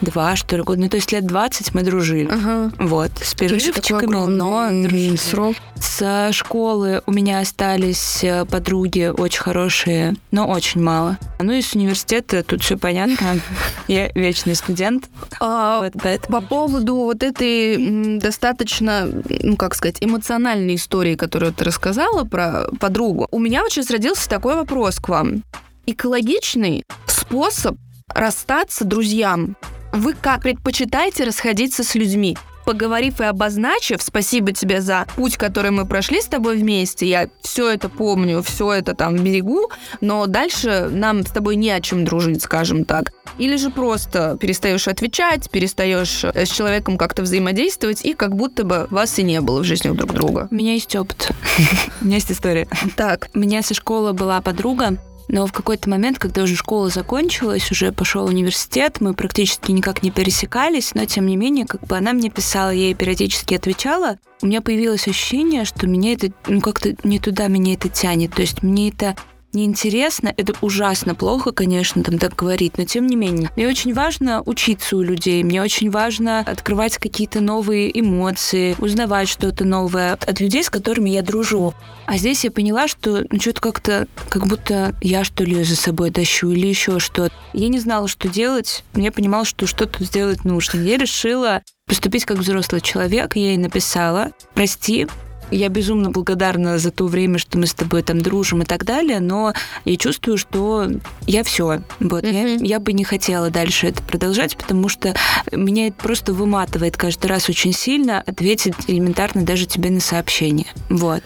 два, 0.00 0.36
что 0.36 0.56
ли, 0.56 0.62
года. 0.62 0.80
Ну, 0.80 0.88
то 0.88 0.96
есть 0.96 1.12
лет 1.12 1.26
20 1.26 1.74
мы 1.74 1.82
дружили. 1.82 2.28
Ага. 2.30 2.72
Вот, 2.78 3.12
с 3.22 3.34
перерывчиками, 3.34 4.26
но 4.26 4.68
дружили. 4.68 5.16
Срок. 5.16 5.56
С 5.80 6.32
школы 6.32 7.02
у 7.06 7.12
меня 7.12 7.40
остались 7.40 8.24
э, 8.24 8.44
подруги 8.44 9.12
очень 9.16 9.40
хорошие, 9.40 10.16
но 10.30 10.46
очень 10.46 10.82
мало. 10.82 11.18
Ну 11.38 11.52
и 11.52 11.62
с 11.62 11.74
университета 11.74 12.42
тут 12.42 12.62
все 12.62 12.76
понятно. 12.76 13.40
Я 13.88 14.10
вечный 14.14 14.54
студент. 14.54 15.08
А, 15.40 15.80
вот, 15.80 15.92
по 16.28 16.40
поводу 16.40 16.96
вот 16.96 17.22
этой 17.22 18.18
достаточно, 18.18 19.08
ну 19.42 19.56
как 19.56 19.74
сказать, 19.74 19.98
эмоциональной 20.00 20.76
истории, 20.76 21.14
которую 21.14 21.52
ты 21.52 21.64
рассказала 21.64 22.24
про 22.24 22.66
подругу, 22.80 23.28
у 23.30 23.38
меня 23.38 23.62
вот 23.62 23.72
сейчас 23.72 23.90
родился 23.90 24.28
такой 24.28 24.54
вопрос 24.54 24.96
к 24.96 25.08
вам. 25.08 25.42
Экологичный 25.86 26.84
способ 27.06 27.76
расстаться 28.14 28.84
друзьям 28.84 29.56
вы 29.96 30.14
как 30.14 30.42
предпочитаете 30.42 31.24
расходиться 31.24 31.82
с 31.82 31.94
людьми? 31.94 32.36
поговорив 32.66 33.20
и 33.20 33.24
обозначив, 33.24 34.02
спасибо 34.02 34.52
тебе 34.52 34.80
за 34.80 35.06
путь, 35.14 35.36
который 35.36 35.70
мы 35.70 35.86
прошли 35.86 36.20
с 36.20 36.26
тобой 36.26 36.56
вместе, 36.56 37.06
я 37.06 37.28
все 37.40 37.70
это 37.70 37.88
помню, 37.88 38.42
все 38.42 38.72
это 38.72 38.92
там 38.94 39.16
берегу, 39.16 39.70
но 40.00 40.26
дальше 40.26 40.88
нам 40.90 41.24
с 41.24 41.30
тобой 41.30 41.54
не 41.54 41.70
о 41.70 41.80
чем 41.80 42.04
дружить, 42.04 42.42
скажем 42.42 42.84
так. 42.84 43.12
Или 43.38 43.56
же 43.56 43.70
просто 43.70 44.36
перестаешь 44.40 44.88
отвечать, 44.88 45.48
перестаешь 45.48 46.24
э, 46.24 46.44
с 46.44 46.50
человеком 46.50 46.98
как-то 46.98 47.22
взаимодействовать, 47.22 48.04
и 48.04 48.14
как 48.14 48.34
будто 48.34 48.64
бы 48.64 48.88
вас 48.90 49.16
и 49.20 49.22
не 49.22 49.40
было 49.40 49.60
в 49.60 49.64
жизни 49.64 49.90
друг 49.90 50.12
друга. 50.12 50.48
У 50.50 50.54
меня 50.54 50.72
есть 50.72 50.96
опыт. 50.96 51.30
У 52.00 52.06
меня 52.06 52.16
есть 52.16 52.32
история. 52.32 52.66
Так, 52.96 53.28
у 53.32 53.38
меня 53.38 53.62
со 53.62 53.74
школы 53.74 54.12
была 54.12 54.40
подруга, 54.40 54.98
но 55.28 55.46
в 55.46 55.52
какой-то 55.52 55.88
момент, 55.90 56.18
когда 56.18 56.42
уже 56.42 56.56
школа 56.56 56.88
закончилась, 56.88 57.70
уже 57.70 57.92
пошел 57.92 58.26
университет, 58.26 59.00
мы 59.00 59.14
практически 59.14 59.72
никак 59.72 60.02
не 60.02 60.10
пересекались, 60.10 60.94
но 60.94 61.04
тем 61.04 61.26
не 61.26 61.36
менее, 61.36 61.66
как 61.66 61.82
бы 61.82 61.96
она 61.96 62.12
мне 62.12 62.30
писала, 62.30 62.70
я 62.70 62.84
ей 62.86 62.94
периодически 62.94 63.54
отвечала, 63.54 64.18
у 64.42 64.46
меня 64.46 64.60
появилось 64.60 65.08
ощущение, 65.08 65.64
что 65.64 65.86
меня 65.86 66.12
это, 66.12 66.30
ну 66.46 66.60
как-то 66.60 66.94
не 67.04 67.18
туда 67.18 67.48
меня 67.48 67.74
это 67.74 67.88
тянет. 67.88 68.34
То 68.34 68.42
есть 68.42 68.62
мне 68.62 68.90
это 68.90 69.16
неинтересно, 69.52 70.32
это 70.36 70.54
ужасно 70.60 71.14
плохо, 71.14 71.52
конечно, 71.52 72.02
там 72.02 72.18
так 72.18 72.34
говорить, 72.34 72.78
но 72.78 72.84
тем 72.84 73.06
не 73.06 73.16
менее. 73.16 73.50
Мне 73.56 73.68
очень 73.68 73.94
важно 73.94 74.42
учиться 74.44 74.96
у 74.96 75.02
людей, 75.02 75.42
мне 75.42 75.62
очень 75.62 75.90
важно 75.90 76.40
открывать 76.40 76.98
какие-то 76.98 77.40
новые 77.40 77.98
эмоции, 77.98 78.76
узнавать 78.78 79.28
что-то 79.28 79.64
новое 79.64 80.14
от 80.14 80.40
людей, 80.40 80.62
с 80.62 80.70
которыми 80.70 81.10
я 81.10 81.22
дружу. 81.22 81.74
А 82.06 82.18
здесь 82.18 82.44
я 82.44 82.50
поняла, 82.50 82.88
что 82.88 83.24
ну, 83.30 83.40
что-то 83.40 83.60
как-то, 83.60 84.06
как 84.28 84.46
будто 84.46 84.94
я 85.00 85.24
что 85.24 85.44
ли 85.44 85.62
за 85.64 85.76
собой 85.76 86.10
тащу 86.10 86.50
или 86.50 86.66
еще 86.66 86.98
что-то. 86.98 87.34
Я 87.52 87.68
не 87.68 87.78
знала, 87.78 88.08
что 88.08 88.28
делать. 88.28 88.84
Я 88.94 89.10
понимала, 89.10 89.44
что 89.44 89.66
что-то 89.66 90.04
сделать 90.04 90.44
нужно. 90.44 90.80
Я 90.80 90.98
решила 90.98 91.62
поступить 91.86 92.24
как 92.24 92.38
взрослый 92.38 92.80
человек. 92.80 93.36
Я 93.36 93.48
ей 93.48 93.56
написала, 93.56 94.32
прости, 94.54 95.06
я 95.50 95.68
безумно 95.68 96.10
благодарна 96.10 96.78
за 96.78 96.90
то 96.90 97.06
время, 97.06 97.38
что 97.38 97.58
мы 97.58 97.66
с 97.66 97.74
тобой 97.74 98.02
там 98.02 98.20
дружим 98.20 98.62
и 98.62 98.64
так 98.64 98.84
далее, 98.84 99.20
но 99.20 99.52
я 99.84 99.96
чувствую, 99.96 100.38
что 100.38 100.88
я 101.26 101.44
все. 101.44 101.82
Вот. 102.00 102.24
Mm-hmm. 102.24 102.58
Я, 102.60 102.76
я 102.76 102.80
бы 102.80 102.92
не 102.92 103.04
хотела 103.04 103.50
дальше 103.50 103.88
это 103.88 104.02
продолжать, 104.02 104.56
потому 104.56 104.88
что 104.88 105.14
меня 105.52 105.88
это 105.88 105.96
просто 105.96 106.32
выматывает 106.32 106.96
каждый 106.96 107.26
раз 107.26 107.48
очень 107.48 107.72
сильно 107.72 108.20
ответить 108.20 108.74
элементарно 108.86 109.44
даже 109.44 109.66
тебе 109.66 109.90
на 109.90 110.00
сообщение. 110.00 110.66
Вот. 110.88 111.22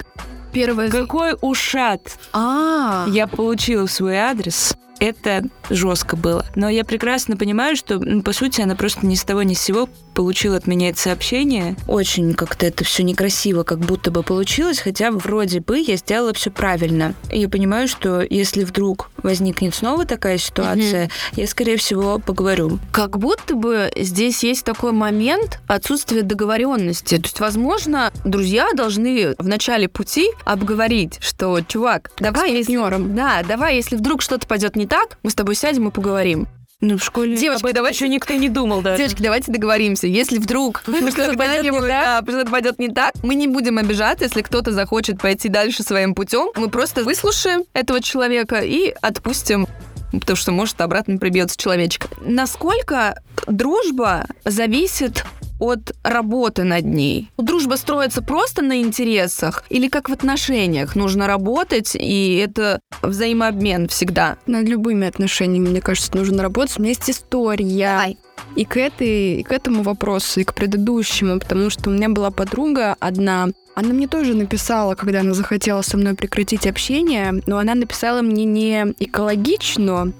Первое... 0.52 0.90
Какой 0.90 1.36
ушат! 1.40 2.18
А, 2.32 3.06
Я 3.08 3.26
получила 3.26 3.86
свой 3.86 4.16
адрес 4.16 4.76
это 5.00 5.44
жестко 5.70 6.14
было. 6.14 6.44
Но 6.54 6.68
я 6.68 6.84
прекрасно 6.84 7.36
понимаю, 7.36 7.74
что, 7.74 7.98
ну, 7.98 8.22
по 8.22 8.32
сути, 8.32 8.60
она 8.60 8.76
просто 8.76 9.06
ни 9.06 9.14
с 9.14 9.24
того 9.24 9.42
ни 9.42 9.54
с 9.54 9.60
сего 9.60 9.88
получила 10.14 10.56
от 10.56 10.66
меня 10.66 10.90
это 10.90 11.00
сообщение. 11.00 11.76
Очень 11.86 12.34
как-то 12.34 12.66
это 12.66 12.84
все 12.84 13.02
некрасиво, 13.02 13.62
как 13.62 13.78
будто 13.78 14.10
бы 14.10 14.22
получилось, 14.22 14.80
хотя 14.80 15.10
вроде 15.10 15.60
бы 15.60 15.78
я 15.78 15.96
сделала 15.96 16.32
все 16.32 16.50
правильно. 16.50 17.14
И 17.30 17.40
я 17.40 17.48
понимаю, 17.48 17.88
что 17.88 18.22
если 18.22 18.64
вдруг 18.64 19.10
возникнет 19.22 19.74
снова 19.74 20.04
такая 20.04 20.38
ситуация, 20.38 21.10
я, 21.32 21.46
скорее 21.46 21.76
всего, 21.76 22.18
поговорю. 22.18 22.78
Как 22.92 23.18
будто 23.18 23.54
бы 23.54 23.90
здесь 23.96 24.42
есть 24.42 24.64
такой 24.64 24.92
момент 24.92 25.60
отсутствия 25.66 26.22
договоренности. 26.22 27.16
То 27.16 27.24
есть, 27.24 27.40
возможно, 27.40 28.12
друзья 28.24 28.68
должны 28.74 29.34
в 29.38 29.48
начале 29.48 29.88
пути 29.88 30.28
обговорить, 30.44 31.18
что, 31.20 31.60
чувак, 31.60 32.10
давай, 32.18 32.52
если, 32.52 32.78
да, 33.14 33.42
давай, 33.46 33.76
если 33.76 33.96
вдруг 33.96 34.22
что-то 34.22 34.46
пойдет 34.46 34.76
не 34.76 34.86
так, 34.86 35.18
мы 35.22 35.30
с 35.30 35.34
тобой 35.34 35.54
сядем 35.54 35.88
и 35.88 35.90
поговорим. 35.90 36.48
Ну, 36.80 36.96
в 36.96 37.04
школе 37.04 37.36
Девочки, 37.36 37.62
об 37.62 37.70
этом 37.70 37.86
еще 37.86 38.08
никто 38.08 38.34
не 38.34 38.48
думал 38.48 38.80
даже. 38.80 38.98
Девочки, 38.98 39.22
давайте 39.22 39.52
договоримся. 39.52 40.06
Если 40.06 40.38
вдруг 40.38 40.82
что-то 41.10 41.36
пойдет 41.36 41.64
не 41.64 41.70
так, 41.70 41.86
да, 41.86 42.22
что-то 42.26 42.50
пойдет 42.50 42.78
не 42.78 42.88
так, 42.88 43.14
мы 43.22 43.34
не 43.34 43.46
будем 43.48 43.78
обижаться, 43.78 44.24
если 44.24 44.40
кто-то 44.40 44.72
захочет 44.72 45.20
пойти 45.20 45.48
дальше 45.48 45.82
своим 45.82 46.14
путем. 46.14 46.48
Мы 46.56 46.70
просто 46.70 47.04
выслушаем 47.04 47.64
этого 47.74 48.00
человека 48.00 48.60
и 48.60 48.94
отпустим 49.00 49.66
потому 50.12 50.36
что, 50.36 50.50
может, 50.50 50.80
обратно 50.80 51.18
прибьется 51.18 51.56
человечек. 51.56 52.08
Насколько 52.20 53.22
дружба 53.46 54.26
зависит 54.44 55.24
от 55.60 55.92
работы 56.02 56.64
над 56.64 56.84
ней. 56.84 57.30
Дружба 57.38 57.76
строится 57.76 58.22
просто 58.22 58.62
на 58.62 58.80
интересах 58.80 59.64
или 59.68 59.88
как 59.88 60.08
в 60.08 60.12
отношениях? 60.12 60.96
Нужно 60.96 61.26
работать, 61.26 61.94
и 61.94 62.36
это 62.36 62.80
взаимообмен 63.02 63.88
всегда. 63.88 64.38
Над 64.46 64.66
любыми 64.66 65.06
отношениями, 65.06 65.68
мне 65.68 65.80
кажется, 65.80 66.16
нужно 66.16 66.42
работать. 66.42 66.78
У 66.78 66.82
меня 66.82 66.90
есть 66.90 67.10
история. 67.10 68.16
И 68.56 68.64
к, 68.64 68.76
этой, 68.78 69.40
и 69.40 69.42
к 69.42 69.52
этому 69.52 69.82
вопросу, 69.82 70.40
и 70.40 70.44
к 70.44 70.54
предыдущему, 70.54 71.38
потому 71.38 71.70
что 71.70 71.90
у 71.90 71.92
меня 71.92 72.08
была 72.08 72.30
подруга 72.30 72.96
одна, 72.98 73.48
она 73.74 73.90
мне 73.90 74.08
тоже 74.08 74.34
написала, 74.34 74.94
когда 74.94 75.20
она 75.20 75.34
захотела 75.34 75.82
со 75.82 75.96
мной 75.96 76.14
прекратить 76.14 76.66
общение, 76.66 77.42
но 77.46 77.58
она 77.58 77.74
написала 77.74 78.22
мне 78.22 78.44
не 78.44 78.94
экологично, 78.98 80.12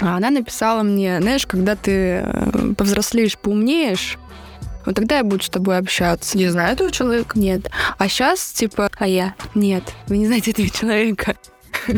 а 0.00 0.16
она 0.16 0.30
написала 0.30 0.82
мне, 0.82 1.20
знаешь, 1.20 1.46
когда 1.46 1.76
ты 1.76 2.22
э, 2.24 2.74
повзрослеешь, 2.76 3.38
поумнеешь, 3.38 4.18
вот 4.86 4.94
тогда 4.94 5.18
я 5.18 5.24
буду 5.24 5.42
с 5.44 5.48
тобой 5.50 5.78
общаться. 5.78 6.36
Не 6.38 6.48
знаю 6.48 6.72
этого 6.74 6.90
человека. 6.90 7.38
Нет. 7.38 7.70
А 7.98 8.08
сейчас, 8.08 8.52
типа, 8.52 8.90
А 8.98 9.06
я? 9.06 9.34
нет, 9.54 9.84
вы 10.08 10.18
не 10.18 10.26
знаете 10.26 10.50
этого 10.52 10.68
человека. 10.68 11.36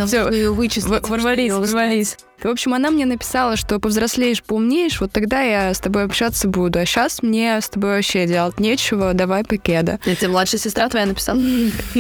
Всё, 0.07 0.29
Вы 0.29 0.35
ее 0.35 0.53
вычислите. 0.53 1.07
Ворвались, 1.09 1.53
ворвались. 1.53 2.17
В 2.43 2.49
общем, 2.49 2.75
она 2.75 2.91
мне 2.91 3.07
написала, 3.07 3.57
что 3.57 3.79
повзрослеешь, 3.79 4.43
поумнеешь, 4.43 5.01
вот 5.01 5.13
тогда 5.13 5.43
я 5.43 5.73
с 5.73 5.79
тобой 5.79 6.05
общаться 6.05 6.49
буду. 6.49 6.81
А 6.81 6.87
сейчас 6.87 7.23
мне 7.23 7.61
с 7.61 7.69
тобой 7.69 7.97
вообще 7.97 8.27
делать 8.27 8.59
нечего, 8.59 9.15
давай 9.15 9.45
покеда. 9.45 10.01
Это 10.05 10.29
младшая 10.29 10.61
сестра 10.61 10.89
твоя 10.89 11.07
написала? 11.07 11.41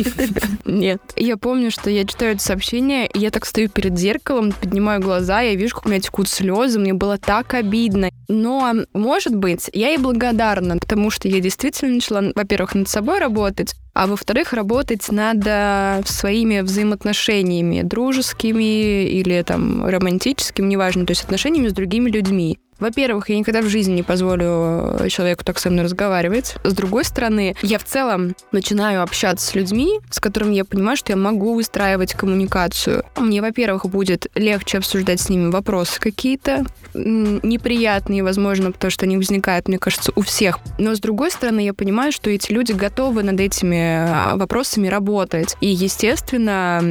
Нет. 0.64 1.00
Я 1.16 1.36
помню, 1.36 1.70
что 1.70 1.90
я 1.90 2.04
читаю 2.04 2.34
это 2.34 2.42
сообщение, 2.42 3.06
и 3.06 3.20
я 3.20 3.30
так 3.30 3.46
стою 3.46 3.68
перед 3.68 3.96
зеркалом, 3.96 4.52
поднимаю 4.52 5.00
глаза, 5.00 5.40
я 5.40 5.54
вижу, 5.54 5.76
как 5.76 5.86
у 5.86 5.88
меня 5.88 6.00
текут 6.00 6.28
слезы, 6.28 6.78
мне 6.78 6.92
было 6.92 7.18
так 7.18 7.54
обидно. 7.54 8.10
Но, 8.28 8.74
может 8.94 9.36
быть, 9.36 9.70
я 9.72 9.90
ей 9.90 9.98
благодарна, 9.98 10.78
потому 10.78 11.10
что 11.10 11.28
я 11.28 11.40
действительно 11.40 11.94
начала, 11.94 12.32
во-первых, 12.34 12.74
над 12.74 12.88
собой 12.88 13.18
работать, 13.18 13.74
а 13.94 14.06
во-вторых, 14.06 14.54
работать 14.54 15.06
над 15.10 15.42
э, 15.44 16.00
своими 16.06 16.60
взаимоотношениями, 16.60 17.82
дружескими 17.82 19.04
или 19.04 19.42
там 19.42 19.84
романтическими, 19.84 20.31
неважно, 20.58 21.06
то 21.06 21.12
есть 21.12 21.24
отношениями 21.24 21.68
с 21.68 21.72
другими 21.72 22.10
людьми. 22.10 22.58
Во-первых, 22.82 23.28
я 23.28 23.38
никогда 23.38 23.62
в 23.62 23.68
жизни 23.68 23.92
не 23.92 24.02
позволю 24.02 24.98
э, 24.98 25.08
человеку 25.08 25.44
так 25.44 25.60
со 25.60 25.70
мной 25.70 25.84
разговаривать. 25.84 26.56
С 26.64 26.72
другой 26.72 27.04
стороны, 27.04 27.54
я 27.62 27.78
в 27.78 27.84
целом 27.84 28.34
начинаю 28.50 29.04
общаться 29.04 29.46
с 29.46 29.54
людьми, 29.54 30.00
с 30.10 30.18
которыми 30.18 30.54
я 30.54 30.64
понимаю, 30.64 30.96
что 30.96 31.12
я 31.12 31.16
могу 31.16 31.54
выстраивать 31.54 32.14
коммуникацию. 32.14 33.04
Мне, 33.16 33.40
во-первых, 33.40 33.86
будет 33.86 34.26
легче 34.34 34.78
обсуждать 34.78 35.20
с 35.20 35.28
ними 35.28 35.52
вопросы 35.52 36.00
какие-то, 36.00 36.64
неприятные, 36.92 38.24
возможно, 38.24 38.72
потому 38.72 38.90
что 38.90 39.04
они 39.06 39.16
возникают, 39.16 39.68
мне 39.68 39.78
кажется, 39.78 40.10
у 40.16 40.22
всех. 40.22 40.58
Но 40.78 40.96
с 40.96 40.98
другой 40.98 41.30
стороны, 41.30 41.60
я 41.60 41.74
понимаю, 41.74 42.10
что 42.10 42.30
эти 42.30 42.50
люди 42.50 42.72
готовы 42.72 43.22
над 43.22 43.38
этими 43.38 44.08
а, 44.08 44.36
вопросами 44.36 44.88
работать. 44.88 45.56
И, 45.60 45.68
естественно, 45.68 46.82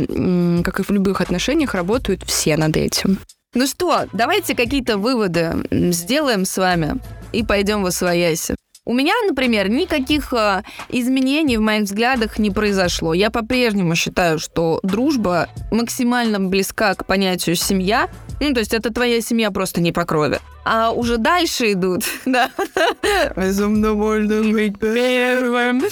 как 0.63 0.79
и 0.79 0.83
в 0.83 0.89
любых 0.89 1.19
отношениях, 1.19 1.73
работают 1.73 2.23
все 2.23 2.55
над 2.55 2.77
этим. 2.77 3.19
Ну 3.53 3.67
что, 3.67 4.05
давайте 4.13 4.55
какие-то 4.55 4.97
выводы 4.97 5.55
сделаем 5.71 6.45
с 6.45 6.57
вами 6.57 7.01
и 7.33 7.43
пойдем 7.43 7.83
во 7.83 7.91
свояси. 7.91 8.55
У 8.83 8.93
меня, 8.93 9.13
например, 9.27 9.69
никаких 9.69 10.33
э, 10.33 10.63
изменений 10.89 11.57
в 11.57 11.61
моих 11.61 11.83
взглядах 11.83 12.39
не 12.39 12.49
произошло. 12.49 13.13
Я 13.13 13.29
по-прежнему 13.29 13.95
считаю, 13.95 14.39
что 14.39 14.79
дружба 14.81 15.49
максимально 15.69 16.39
близка 16.39 16.95
к 16.95 17.05
понятию 17.05 17.55
семья. 17.55 18.09
Ну, 18.39 18.51
то 18.55 18.59
есть 18.59 18.73
это 18.73 18.91
твоя 18.91 19.21
семья 19.21 19.51
просто 19.51 19.81
не 19.81 19.91
по 19.91 20.03
крови. 20.03 20.39
А 20.65 20.89
уже 20.89 21.17
дальше 21.17 21.73
идут, 21.73 22.05
да. 22.25 22.49
Безумно 23.35 23.93
можно 23.93 24.41
быть 24.51 24.79
первым. 24.79 25.83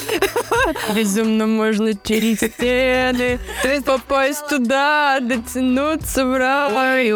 Безумно 0.95 1.45
можно 1.45 1.93
через 1.93 2.39
стены 2.39 3.39
попасть 3.85 4.47
туда, 4.47 5.19
дотянуться 5.21 6.25
в 6.25 6.35
рай. 6.35 7.11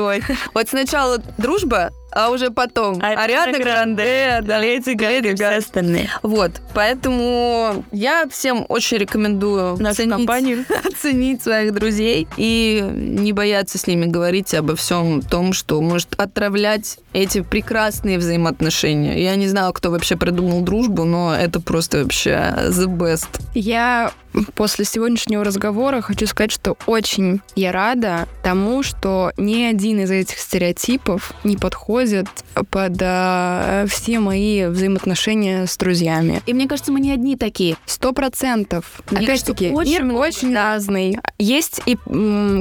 Вот 0.54 0.70
сначала 0.70 1.18
дружба, 1.40 1.90
а 2.16 2.30
уже 2.30 2.52
потом 2.52 3.00
Ариана 3.02 3.58
Гранде, 3.58 4.40
да, 4.44 4.60
Леди 4.60 4.92
Гага. 4.92 5.30
и 5.30 5.36
все 5.36 5.48
остальные. 5.58 6.10
Вот, 6.22 6.52
поэтому 6.74 7.84
я 7.92 8.26
всем 8.30 8.66
очень 8.70 8.98
рекомендую 8.98 9.78
Нашу 9.78 9.96
ценить- 9.98 10.12
компанию. 10.12 10.66
оценить 10.86 11.42
своих 11.44 11.74
друзей 11.74 12.28
и 12.38 12.84
не 12.92 13.34
бояться 13.34 13.78
с 13.78 13.88
ними 13.88 14.06
говорить 14.06 14.54
обо 14.54 14.76
всем 14.76 15.22
том, 15.22 15.54
что 15.54 15.82
может 15.82 16.14
отравлять 16.18 16.98
эти 17.14 17.42
прекрасные 17.42 18.18
взаимоотношения. 18.18 19.22
Я 19.22 19.36
не 19.36 19.48
знаю, 19.48 19.74
кто 19.74 19.92
вообще 19.92 20.16
придумал 20.16 20.62
дружбу, 20.62 21.04
но 21.04 21.36
это 21.36 21.60
просто 21.60 22.00
вообще 22.04 22.32
the 22.70 22.86
best. 22.88 23.28
Я 23.54 24.12
после 24.56 24.86
сегодняшнего 24.86 25.44
разговора 25.44 26.02
хочу 26.02 26.28
сказать, 26.28 26.52
что 26.52 26.78
очень 26.86 27.42
я 27.56 27.72
рада 27.72 28.28
тому, 28.44 28.84
что 28.84 29.32
ни 29.38 29.64
один 29.64 30.02
из 30.02 30.12
этих 30.12 30.38
стереотипов 30.38 31.34
не 31.44 31.58
подходит 31.58 32.28
под 32.70 32.98
а, 33.02 33.86
все 33.88 34.20
мои 34.20 34.66
взаимоотношения 34.66 35.66
с 35.66 35.78
друзьями. 35.78 36.42
И 36.46 36.54
мне 36.54 36.68
кажется, 36.68 36.92
мы 36.92 37.00
не 37.00 37.12
одни 37.12 37.36
такие. 37.36 37.76
Сто 37.86 38.14
процентов. 38.14 39.02
Опять-таки, 39.08 39.70
кажется, 39.70 39.80
очень 39.80 39.92
мир 39.92 40.04
много, 40.04 40.18
очень 40.20 40.56
разный. 40.56 41.18
Есть 41.38 41.82
и 41.86 41.98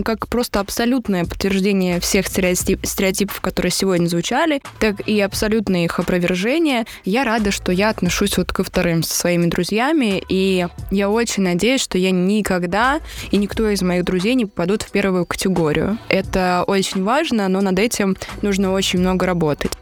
как 0.04 0.28
просто 0.28 0.61
абсолютное 0.61 1.24
подтверждение 1.24 2.00
всех 2.00 2.26
стереотип- 2.26 2.87
стереотипов, 2.87 3.40
которые 3.40 3.72
сегодня 3.72 4.06
звучали, 4.06 4.62
так 4.78 5.06
и 5.08 5.20
абсолютное 5.20 5.85
их 5.85 5.98
опровержение. 5.98 6.85
Я 7.04 7.24
рада, 7.24 7.50
что 7.50 7.72
я 7.72 7.90
отношусь 7.90 8.37
вот 8.38 8.52
ко 8.52 8.64
вторым 8.64 9.02
со 9.02 9.14
своими 9.14 9.46
друзьями, 9.46 10.22
и 10.28 10.66
я 10.90 11.11
очень 11.11 11.42
надеюсь, 11.42 11.62
что 11.79 11.98
я 11.98 12.11
никогда 12.11 13.01
и 13.31 13.37
никто 13.37 13.68
из 13.68 13.83
моих 13.83 14.05
друзей 14.05 14.35
не 14.35 14.46
попадут 14.46 14.83
в 14.83 14.90
первую 14.90 15.27
категорию. 15.27 15.98
Это 16.09 16.64
очень 16.66 17.05
важно, 17.05 17.48
но 17.48 17.61
над 17.61 17.79
этим 17.79 18.16
нужно 18.42 18.72
очень 18.72 19.01
много 19.01 19.27
работать. 19.27 19.72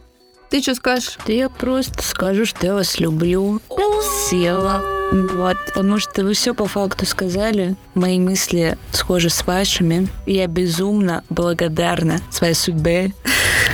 Ты 0.51 0.61
что 0.61 0.75
скажешь? 0.75 1.16
Да 1.27 1.33
я 1.33 1.49
просто 1.49 2.03
скажу, 2.03 2.45
что 2.45 2.66
я 2.66 2.75
вас 2.75 2.99
люблю. 2.99 3.61
Села. 4.29 4.83
Вот, 5.12 5.57
потому 5.66 5.99
что 5.99 6.25
вы 6.25 6.35
все 6.35 6.55
по 6.55 6.66
факту 6.66 7.07
сказали. 7.07 7.77
Мои 7.95 8.19
мысли 8.19 8.77
схожи 8.90 9.31
с 9.31 9.47
вашими. 9.47 10.09
Я 10.27 10.49
безумно 10.49 11.23
благодарна 11.31 12.21
своей 12.31 12.55
судьбе 12.55 13.12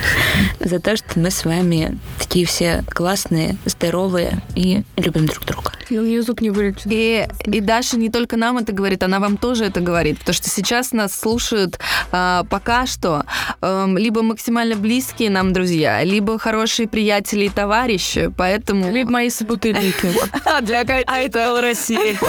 за 0.61 0.79
то, 0.79 0.97
что 0.97 1.19
мы 1.19 1.31
с 1.31 1.47
вами 1.47 1.99
такие 2.19 2.45
все 2.45 2.85
классные, 2.89 3.57
здоровые 3.65 4.43
и 4.55 4.83
любим 4.97 5.27
друг 5.27 5.47
друга. 5.47 5.76
Язык 5.91 6.41
не 6.41 6.51
вылечит. 6.51 6.87
И, 6.87 7.27
и 7.45 7.61
Даша 7.61 7.97
не 7.97 8.11
только 8.11 8.37
нам 8.37 8.59
это 8.59 8.73
говорит, 8.73 9.03
она 9.03 9.21
вам 9.21 9.37
тоже 9.37 9.65
это 9.65 9.81
говорит. 9.81 10.19
Потому 10.19 10.35
что 10.35 10.49
сейчас 10.49 10.93
нас 10.93 11.15
слушают 11.15 11.79
а, 12.13 12.45
пока 12.45 12.87
что 12.87 13.25
эм, 13.61 13.97
либо 13.97 14.23
максимально 14.23 14.77
близкие 14.77 15.31
нам 15.31 15.53
друзья, 15.53 16.03
либо 16.03 16.39
хорошие 16.39 16.89
приятели 16.89 17.47
и 17.47 17.49
товарищи. 17.49 18.33
Поэтому... 18.37 18.93
Либо 18.93 19.11
мои 19.11 19.31
собутыльники. 19.31 20.13
Для 20.63 20.81
Айтел 20.81 21.61
России. 21.61 22.19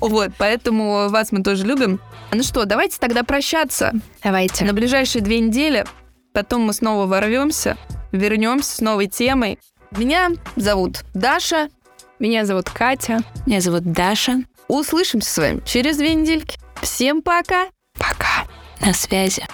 Вот, 0.00 0.32
поэтому 0.36 1.08
вас 1.08 1.32
мы 1.32 1.42
тоже 1.42 1.64
любим. 1.64 2.00
Ну 2.32 2.42
что, 2.42 2.64
давайте 2.64 2.98
тогда 2.98 3.22
прощаться. 3.22 3.92
Давайте. 4.22 4.64
На 4.64 4.72
ближайшие 4.72 5.22
две 5.22 5.40
недели. 5.40 5.84
Потом 6.32 6.62
мы 6.62 6.72
снова 6.72 7.06
ворвемся, 7.06 7.76
вернемся 8.12 8.76
с 8.76 8.80
новой 8.80 9.06
темой. 9.06 9.58
Меня 9.96 10.30
зовут 10.56 11.04
Даша. 11.14 11.68
Меня 12.18 12.44
зовут 12.44 12.68
Катя. 12.68 13.20
Меня 13.46 13.60
зовут 13.60 13.84
Даша. 13.92 14.42
Услышимся 14.66 15.30
с 15.30 15.38
вами 15.38 15.62
через 15.64 15.98
две 15.98 16.14
недельки. 16.14 16.58
Всем 16.82 17.22
пока! 17.22 17.68
Пока. 17.94 18.46
На 18.80 18.92
связи. 18.92 19.44